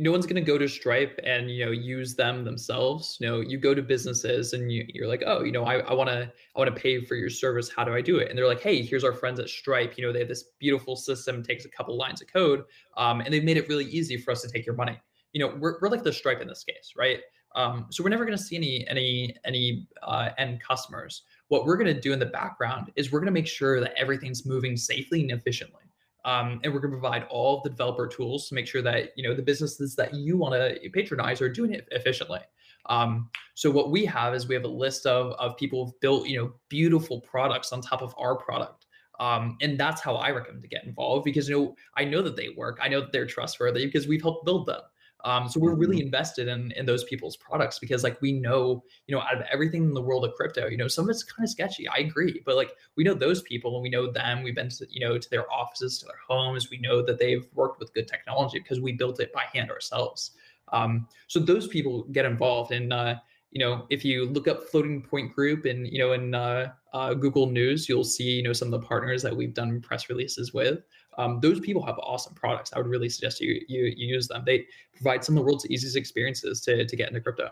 [0.00, 3.18] no one's going to go to stripe and you know use them themselves.
[3.20, 6.08] You know you go to businesses and you, you're like oh you know i want
[6.08, 7.70] to i want to pay for your service.
[7.70, 8.30] How do i do it?
[8.30, 9.98] And they're like hey here's our friends at stripe.
[9.98, 12.64] You know they have this beautiful system takes a couple lines of code
[12.96, 14.98] um, and they've made it really easy for us to take your money.
[15.32, 17.20] You know we're, we're like the stripe in this case right?
[17.54, 21.24] Um, so we're never going to see any any any uh, end customers.
[21.48, 23.92] What we're going to do in the background is we're going to make sure that
[23.98, 25.89] everything's moving safely and efficiently
[26.24, 29.26] um, and we're going to provide all the developer tools to make sure that you
[29.26, 32.40] know the businesses that you want to patronize are doing it efficiently.
[32.86, 36.26] Um, so what we have is we have a list of of people who've built
[36.26, 38.86] you know beautiful products on top of our product.
[39.18, 42.36] Um, and that's how I recommend to get involved because you know I know that
[42.36, 44.80] they work, I know that they're trustworthy because we've helped build them.
[45.24, 46.06] Um, so we're really mm-hmm.
[46.06, 49.84] invested in in those people's products because like we know, you know, out of everything
[49.84, 51.88] in the world of crypto, you know, some of it's kind of sketchy.
[51.88, 54.42] I agree, but like we know those people and we know them.
[54.42, 56.70] We've been to you know to their offices, to their homes.
[56.70, 60.32] We know that they've worked with good technology because we built it by hand ourselves.
[60.72, 62.92] Um, so those people get involved and.
[62.92, 63.14] Uh,
[63.52, 67.14] you know, if you look up Floating Point Group and you know in uh, uh,
[67.14, 70.54] Google News, you'll see you know some of the partners that we've done press releases
[70.54, 70.84] with
[71.18, 72.72] um, those people have awesome products.
[72.74, 74.42] I would really suggest you, you you use them.
[74.46, 77.50] They provide some of the world's easiest experiences to to get into crypto.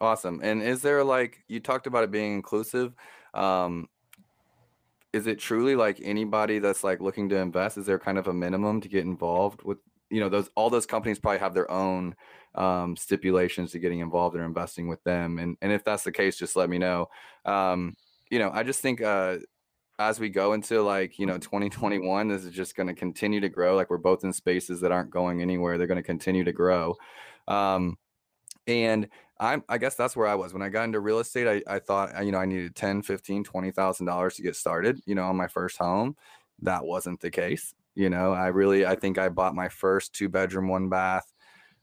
[0.00, 0.40] Awesome.
[0.42, 2.94] And is there like you talked about it being inclusive?
[3.34, 3.88] Um,
[5.12, 7.78] is it truly like anybody that's like looking to invest?
[7.78, 9.78] Is there kind of a minimum to get involved with?
[10.10, 12.14] You know, those all those companies probably have their own
[12.54, 15.38] um, stipulations to getting involved or investing with them.
[15.38, 17.08] And and if that's the case, just let me know.
[17.44, 17.94] Um,
[18.30, 19.38] you know, I just think uh,
[19.98, 23.48] as we go into like you know 2021 this is just going to continue to
[23.48, 26.52] grow like we're both in spaces that aren't going anywhere they're going to continue to
[26.52, 26.94] grow
[27.48, 27.96] um,
[28.66, 29.08] and
[29.40, 31.62] I'm, I guess that's where I was when I got into real estate.
[31.66, 35.24] I, I thought, you know, I needed 10, 15, $20,000 to get started, you know,
[35.24, 36.16] on my first home.
[36.62, 37.72] That wasn't the case.
[37.94, 41.32] You know, I really, I think I bought my first two bedroom, one bath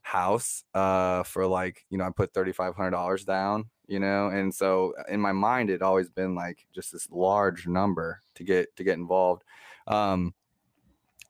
[0.01, 5.03] house uh, for like, you know, I put $3,500 down you know and so uh,
[5.09, 8.97] in my mind it always been like just this large number to get to get
[8.97, 9.43] involved
[9.87, 10.33] um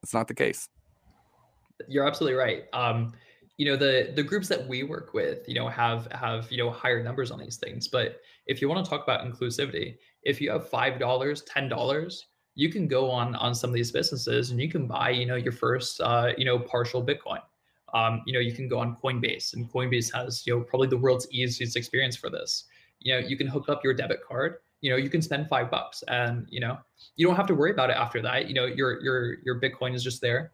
[0.06, 0.70] it's not the case.
[1.88, 3.12] You're absolutely right um
[3.58, 6.70] you know the the groups that we work with you know have have you know
[6.70, 10.51] higher numbers on these things but if you want to talk about inclusivity if you
[10.51, 14.62] have five dollars ten dollars you can go on on some of these businesses and
[14.62, 17.39] you can buy you know your first uh, you know partial bitcoin
[17.96, 20.98] um, you know, you can go on Coinbase, and Coinbase has you know probably the
[20.98, 22.66] world's easiest experience for this.
[23.00, 24.58] You know, you can hook up your debit card.
[24.82, 26.78] You know, you can spend five bucks, and you know,
[27.16, 28.50] you don't have to worry about it after that.
[28.50, 30.52] You know, your your your Bitcoin is just there.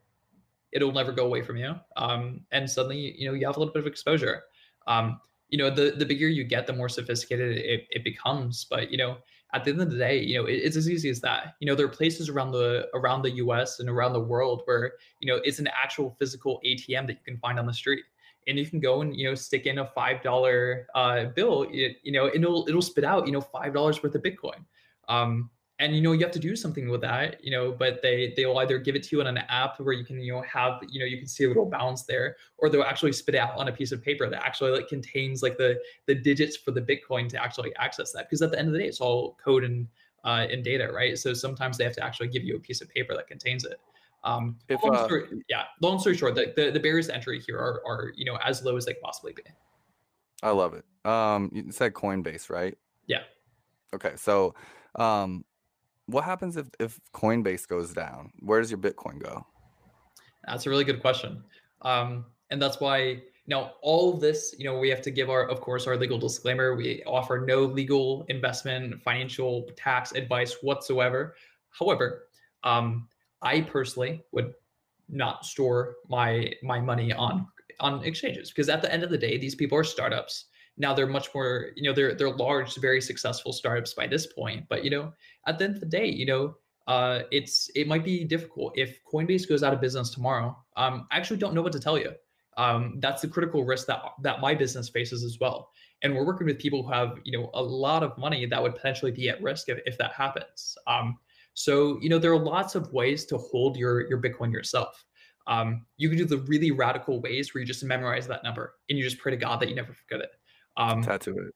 [0.71, 1.75] It'll never go away from you.
[1.97, 4.43] Um, and suddenly, you know, you have a little bit of exposure.
[4.85, 5.19] Um,
[5.49, 8.67] you know, the the bigger you get, the more sophisticated it, it becomes.
[8.69, 9.17] But you know,
[9.53, 11.55] at the end of the day, you know, it, it's as easy as that.
[11.59, 13.79] You know, there are places around the around the U.S.
[13.79, 17.37] and around the world where you know it's an actual physical ATM that you can
[17.37, 18.03] find on the street,
[18.47, 21.97] and you can go and you know stick in a five dollar uh, bill, it,
[22.03, 24.63] you know, and it'll it'll spit out you know five dollars worth of Bitcoin.
[25.09, 25.49] Um,
[25.81, 28.45] and you know you have to do something with that you know but they they
[28.45, 30.79] will either give it to you on an app where you can you know have
[30.87, 33.67] you know you can see a little balance there or they'll actually spit out on
[33.67, 37.27] a piece of paper that actually like contains like the the digits for the bitcoin
[37.27, 39.87] to actually access that because at the end of the day it's all code and
[40.23, 41.17] uh, and data right?
[41.17, 43.79] So sometimes they have to actually give you a piece of paper that contains it.
[44.23, 47.39] Um if, long uh, story, yeah long story short the, the, the barriers to entry
[47.39, 49.41] here are are you know as low as they possibly be.
[50.43, 50.85] I love it.
[51.09, 52.77] Um you said coinbase right?
[53.07, 53.23] Yeah.
[53.95, 54.53] Okay so
[54.95, 55.43] um
[56.11, 58.31] what happens if if Coinbase goes down?
[58.39, 59.45] Where does your Bitcoin go?
[60.45, 61.43] That's a really good question,
[61.81, 65.47] um, and that's why now all of this, you know, we have to give our,
[65.47, 66.75] of course, our legal disclaimer.
[66.75, 71.35] We offer no legal investment, financial, tax advice whatsoever.
[71.71, 72.27] However,
[72.63, 73.07] um,
[73.41, 74.53] I personally would
[75.09, 77.47] not store my my money on
[77.79, 80.45] on exchanges because at the end of the day, these people are startups
[80.77, 84.65] now they're much more you know they're they're large very successful startups by this point
[84.69, 85.11] but you know
[85.47, 86.55] at the end of the day you know
[86.87, 88.77] uh, it's it might be difficult.
[88.77, 91.97] If coinbase goes out of business tomorrow um, i actually don't know what to tell
[91.97, 92.11] you.
[92.57, 95.71] Um, that's the critical risk that that my business faces as well.
[96.03, 98.75] And we're working with people who have you know a lot of money that would
[98.75, 100.77] potentially be at risk if, if that happens.
[100.87, 101.17] Um,
[101.53, 105.05] so you know there are lots of ways to hold your your bitcoin yourself.
[105.47, 108.97] Um, you can do the really radical ways where you just memorize that number and
[108.97, 110.29] you just pray to god that you never forget it
[110.77, 111.53] um, tattoo it.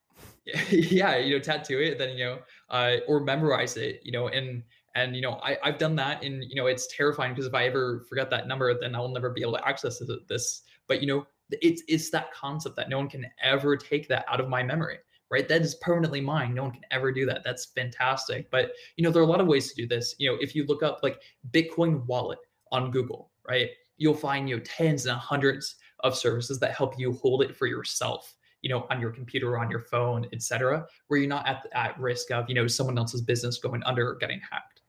[0.69, 2.39] Yeah, you know, tattoo it, then you know,
[2.69, 4.63] uh, or memorize it, you know, and
[4.93, 7.65] and you know, I I've done that, and you know, it's terrifying because if I
[7.65, 10.61] ever forget that number, then I'll never be able to access this.
[10.87, 14.39] But you know, it's it's that concept that no one can ever take that out
[14.39, 14.97] of my memory
[15.31, 19.03] right that is permanently mine no one can ever do that that's fantastic but you
[19.03, 20.83] know there are a lot of ways to do this you know if you look
[20.83, 21.19] up like
[21.51, 22.39] bitcoin wallet
[22.71, 27.13] on google right you'll find you know tens and hundreds of services that help you
[27.13, 28.34] hold it for yourself
[28.65, 31.97] you know on your computer or on your phone etc where you're not at, at
[31.99, 34.81] risk of you know someone else's business going under or getting hacked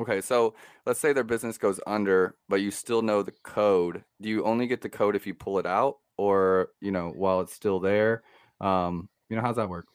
[0.00, 0.54] Okay, so
[0.86, 4.04] let's say their business goes under, but you still know the code.
[4.20, 7.40] Do you only get the code if you pull it out, or you know while
[7.40, 8.22] it's still there?
[8.60, 9.86] Um, you know, how's that work?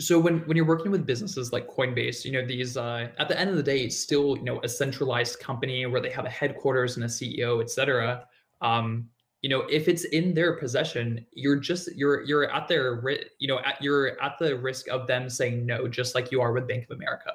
[0.00, 3.38] so when when you're working with businesses like coinbase you know these uh, at the
[3.38, 6.30] end of the day it's still you know a centralized company where they have a
[6.30, 8.24] headquarters and a ceo etc
[8.62, 9.08] um,
[9.42, 13.02] you know if it's in their possession you're just you're you're at their
[13.38, 16.52] you know at you're at the risk of them saying no just like you are
[16.52, 17.32] with bank of america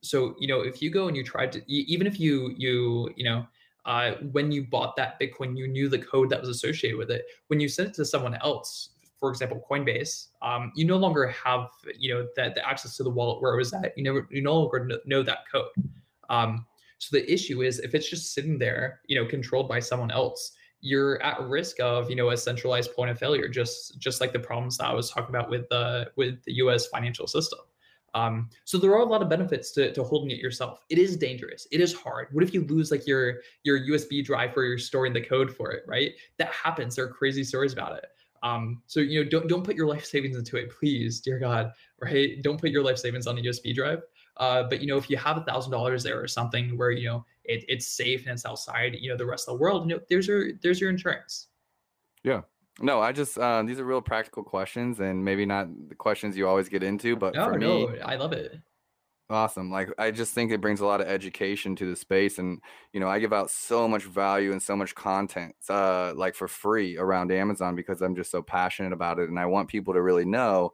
[0.00, 3.24] so you know if you go and you tried to even if you you you
[3.24, 3.46] know
[3.86, 7.26] uh, when you bought that bitcoin you knew the code that was associated with it
[7.48, 8.90] when you sent it to someone else
[9.24, 13.08] for example, Coinbase, um, you no longer have you know that the access to the
[13.08, 13.96] wallet where it was at.
[13.96, 15.70] You never you no longer know that code.
[16.28, 16.66] Um,
[16.98, 20.52] so the issue is if it's just sitting there, you know, controlled by someone else,
[20.84, 24.38] you're at risk of you know a centralized point of failure, just just like the
[24.38, 26.86] problems that I was talking about with the with the U.S.
[26.86, 27.60] financial system.
[28.12, 30.84] Um, so there are a lot of benefits to, to holding it yourself.
[30.88, 31.66] It is dangerous.
[31.72, 32.28] It is hard.
[32.30, 35.72] What if you lose like your your USB drive where you're storing the code for
[35.72, 36.12] it, right?
[36.36, 36.94] That happens.
[36.94, 38.04] There are crazy stories about it.
[38.42, 41.72] Um, so you know, don't don't put your life savings into it, please, dear God,
[42.00, 42.42] right?
[42.42, 44.02] Don't put your life savings on a USB drive.
[44.36, 47.08] Uh, but you know, if you have a thousand dollars there or something where you
[47.08, 49.96] know it, it's safe and it's outside, you know, the rest of the world, you
[49.96, 51.48] know, there's your there's your insurance.
[52.22, 52.42] Yeah.
[52.80, 56.48] No, I just uh, these are real practical questions, and maybe not the questions you
[56.48, 58.60] always get into, but no, for no, me, I love it.
[59.30, 59.70] Awesome.
[59.70, 62.60] Like I just think it brings a lot of education to the space and
[62.92, 66.46] you know, I give out so much value and so much content uh like for
[66.46, 70.02] free around Amazon because I'm just so passionate about it and I want people to
[70.02, 70.72] really know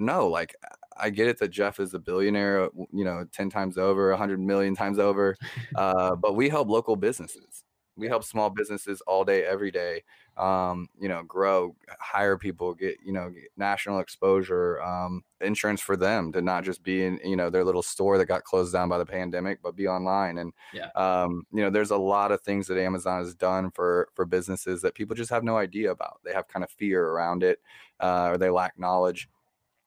[0.00, 0.54] no, like
[0.96, 4.74] I get it that Jeff is a billionaire, you know, 10 times over, 100 million
[4.74, 5.36] times over.
[5.74, 7.64] Uh but we help local businesses.
[7.96, 10.02] We help small businesses all day every day
[10.40, 15.96] um, you know, grow, hire people, get, you know, get national exposure, um, insurance for
[15.96, 18.88] them to not just be in, you know, their little store that got closed down
[18.88, 20.38] by the pandemic, but be online.
[20.38, 20.88] And, yeah.
[20.96, 24.80] um, you know, there's a lot of things that Amazon has done for, for businesses
[24.80, 26.20] that people just have no idea about.
[26.24, 27.58] They have kind of fear around it,
[28.00, 29.28] uh, or they lack knowledge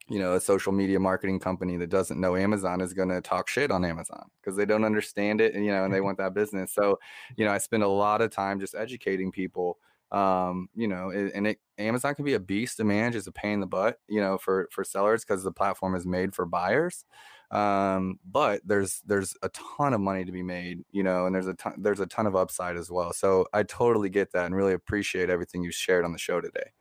[0.09, 3.47] you know, a social media marketing company that doesn't know Amazon is going to talk
[3.47, 6.33] shit on Amazon because they don't understand it and, you know, and they want that
[6.33, 6.73] business.
[6.73, 6.99] So,
[7.37, 9.77] you know, I spend a lot of time just educating people
[10.13, 13.15] um, you know, it, and it, Amazon can be a beast to manage.
[13.15, 16.05] It's a pain in the butt, you know, for for sellers because the platform is
[16.05, 17.03] made for buyers.
[17.49, 21.47] Um, but there's there's a ton of money to be made, you know, and there's
[21.47, 23.11] a ton there's a ton of upside as well.
[23.11, 26.71] So I totally get that and really appreciate everything you shared on the show today.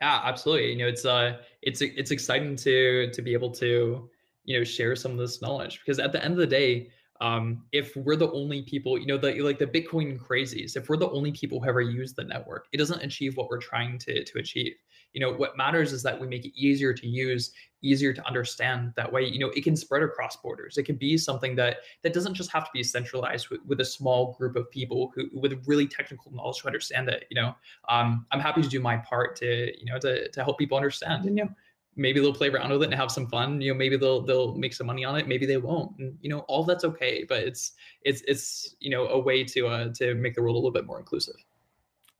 [0.00, 0.72] Yeah, absolutely.
[0.72, 4.10] You know, it's uh, it's it's exciting to to be able to
[4.44, 6.90] you know share some of this knowledge because at the end of the day,
[7.20, 10.98] um, if we're the only people, you know, the like the Bitcoin crazies, if we're
[10.98, 14.22] the only people who ever use the network, it doesn't achieve what we're trying to
[14.24, 14.74] to achieve.
[15.16, 18.92] You know, what matters is that we make it easier to use, easier to understand.
[18.96, 20.76] That way, you know, it can spread across borders.
[20.76, 23.84] It can be something that that doesn't just have to be centralized with, with a
[23.86, 27.24] small group of people who with really technical knowledge to understand it.
[27.30, 27.54] You know,
[27.88, 31.24] um, I'm happy to do my part to you know to to help people understand.
[31.24, 31.50] And you know,
[31.96, 34.54] maybe they'll play around with it and have some fun you know maybe they'll they'll
[34.54, 37.38] make some money on it maybe they won't and you know all that's okay but
[37.38, 40.70] it's it's it's you know a way to uh to make the world a little
[40.70, 41.36] bit more inclusive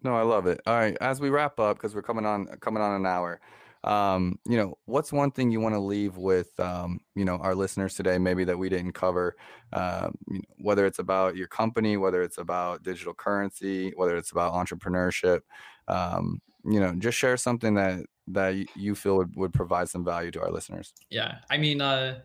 [0.07, 0.61] no i love it.
[0.67, 3.41] All right as we wrap up because we're coming on coming on an hour
[3.85, 7.55] um you know what's one thing you want to leave with um you know our
[7.55, 9.37] listeners today maybe that we didn't cover
[9.73, 14.33] um you know, whether it's about your company whether it's about digital currency whether it's
[14.33, 15.41] about entrepreneurship
[15.89, 20.33] um you know just share something that that you feel would, would provide some value
[20.33, 20.93] to our listeners.
[21.11, 22.21] Yeah i mean uh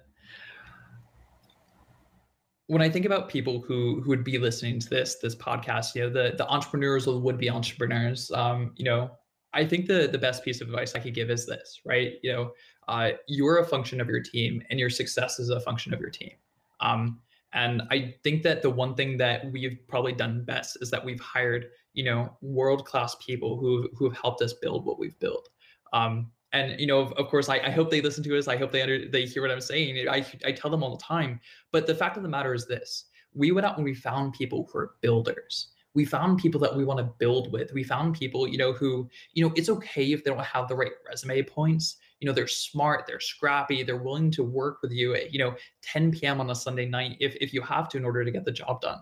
[2.72, 6.03] when I think about people who who would be listening to this this podcast, you
[6.03, 9.11] know, the the entrepreneurs or would be entrepreneurs, um, you know,
[9.53, 12.13] I think the the best piece of advice I could give is this, right?
[12.24, 12.51] You know,
[12.88, 16.11] uh, you're a function of your team, and your success is a function of your
[16.11, 16.32] team.
[16.80, 17.19] Um,
[17.51, 21.19] and I think that the one thing that we've probably done best is that we've
[21.19, 25.49] hired, you know, world class people who who have helped us build what we've built.
[25.91, 28.47] Um, and you know, of, of course, I, I, hope they listen to us.
[28.47, 30.08] I hope they under, they hear what I'm saying.
[30.10, 31.39] I I tell them all the time.
[31.72, 34.70] But the fact of the matter is this: we went out and we found people
[34.72, 35.70] who are builders.
[35.93, 37.74] We found people that we want to build with.
[37.74, 40.76] We found people, you know, who you know, it's okay if they don't have the
[40.76, 41.97] right resume points.
[42.20, 45.56] You know, they're smart, they're scrappy, they're willing to work with you at you know
[45.84, 46.39] 10 p.m.
[46.41, 48.82] on a Sunday night if if you have to in order to get the job
[48.82, 48.99] done.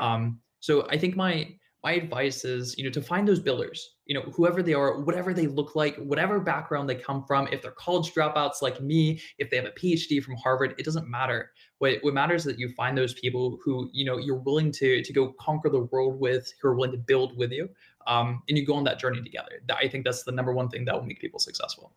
[0.00, 4.14] Um, so I think my my advice is you know to find those builders you
[4.14, 7.72] know whoever they are whatever they look like whatever background they come from if they're
[7.72, 11.98] college dropouts like me if they have a phd from harvard it doesn't matter what,
[12.02, 15.12] what matters is that you find those people who you know you're willing to to
[15.12, 17.68] go conquer the world with who are willing to build with you
[18.06, 19.62] um, and you go on that journey together.
[19.74, 21.92] I think that's the number one thing that will make people successful.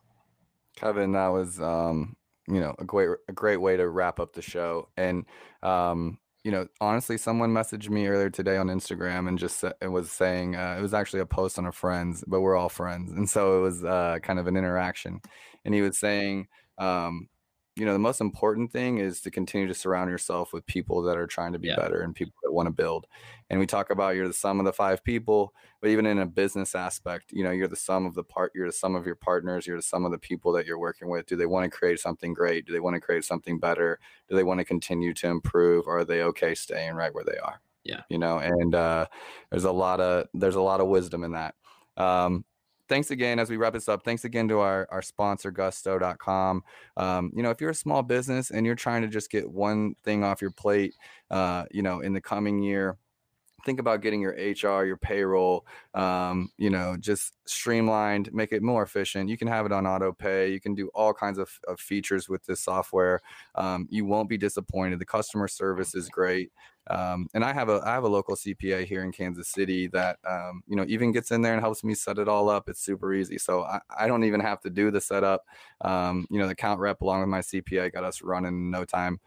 [0.76, 2.16] Kevin, that was um,
[2.48, 4.90] you know a great a great way to wrap up the show.
[4.98, 5.26] And
[5.64, 10.12] um, you know, honestly, someone messaged me earlier today on Instagram and just it was
[10.12, 13.28] saying uh, it was actually a post on a friends, but we're all friends, and
[13.28, 15.22] so it was uh, kind of an interaction.
[15.66, 17.30] And he was saying, um,
[17.76, 21.18] you know the most important thing is to continue to surround yourself with people that
[21.18, 21.76] are trying to be yeah.
[21.76, 23.06] better and people that want to build.
[23.50, 26.26] And we talk about you're the sum of the five people but even in a
[26.26, 29.16] business aspect you know you're the sum of the part you're the sum of your
[29.16, 31.26] partners you're the sum of the people that you're working with.
[31.26, 32.66] Do they want to create something great?
[32.66, 34.00] Do they want to create something better?
[34.30, 35.86] Do they want to continue to improve?
[35.88, 37.62] Or are they okay staying right where they are?
[37.84, 38.02] Yeah.
[38.10, 39.08] You know and uh,
[39.52, 41.56] there's a lot of there's a lot of wisdom in that.
[41.98, 42.46] Um,
[42.88, 46.64] thanks again as we wrap this up thanks again to our, our sponsor gusto.com
[46.98, 49.96] um, you know if you're a small business and you're trying to just get one
[50.04, 50.96] thing off your plate
[51.32, 52.98] uh, you know in the coming year
[53.66, 55.66] think about getting your hr your payroll
[55.96, 59.30] um, you know just streamlined make it more efficient.
[59.30, 60.52] You can have it on auto pay.
[60.52, 63.22] You can do all kinds of, of features with this software.
[63.56, 65.00] Um, you won't be disappointed.
[65.00, 66.52] The customer service is great
[66.90, 70.18] um, and I have a I have a local CPA here in Kansas City that
[70.28, 72.70] um, you know even gets in there and helps me set it all up.
[72.70, 75.46] It's super easy, so I, I don't even have to do the setup.
[75.82, 78.86] Um, you know, the count rep along with my CPA got us running in no
[78.86, 79.20] time.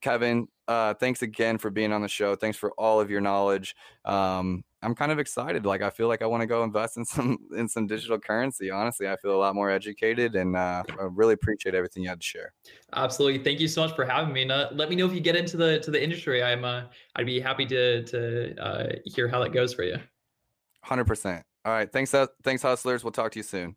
[0.00, 2.34] Kevin, uh, thanks again for being on the show.
[2.34, 3.74] Thanks for all of your knowledge.
[4.04, 5.66] Um, I'm kind of excited.
[5.66, 8.70] Like I feel like I want to go invest in some in some digital currency.
[8.70, 12.20] Honestly, I feel a lot more educated, and uh, I really appreciate everything you had
[12.20, 12.52] to share.
[12.94, 14.42] Absolutely, thank you so much for having me.
[14.42, 16.42] And uh, let me know if you get into the to the industry.
[16.42, 16.84] I'm uh,
[17.16, 19.96] I'd be happy to to uh, hear how that goes for you.
[20.82, 21.44] Hundred percent.
[21.64, 22.14] All right, thanks.
[22.14, 23.02] Uh, thanks, hustlers.
[23.02, 23.76] We'll talk to you soon.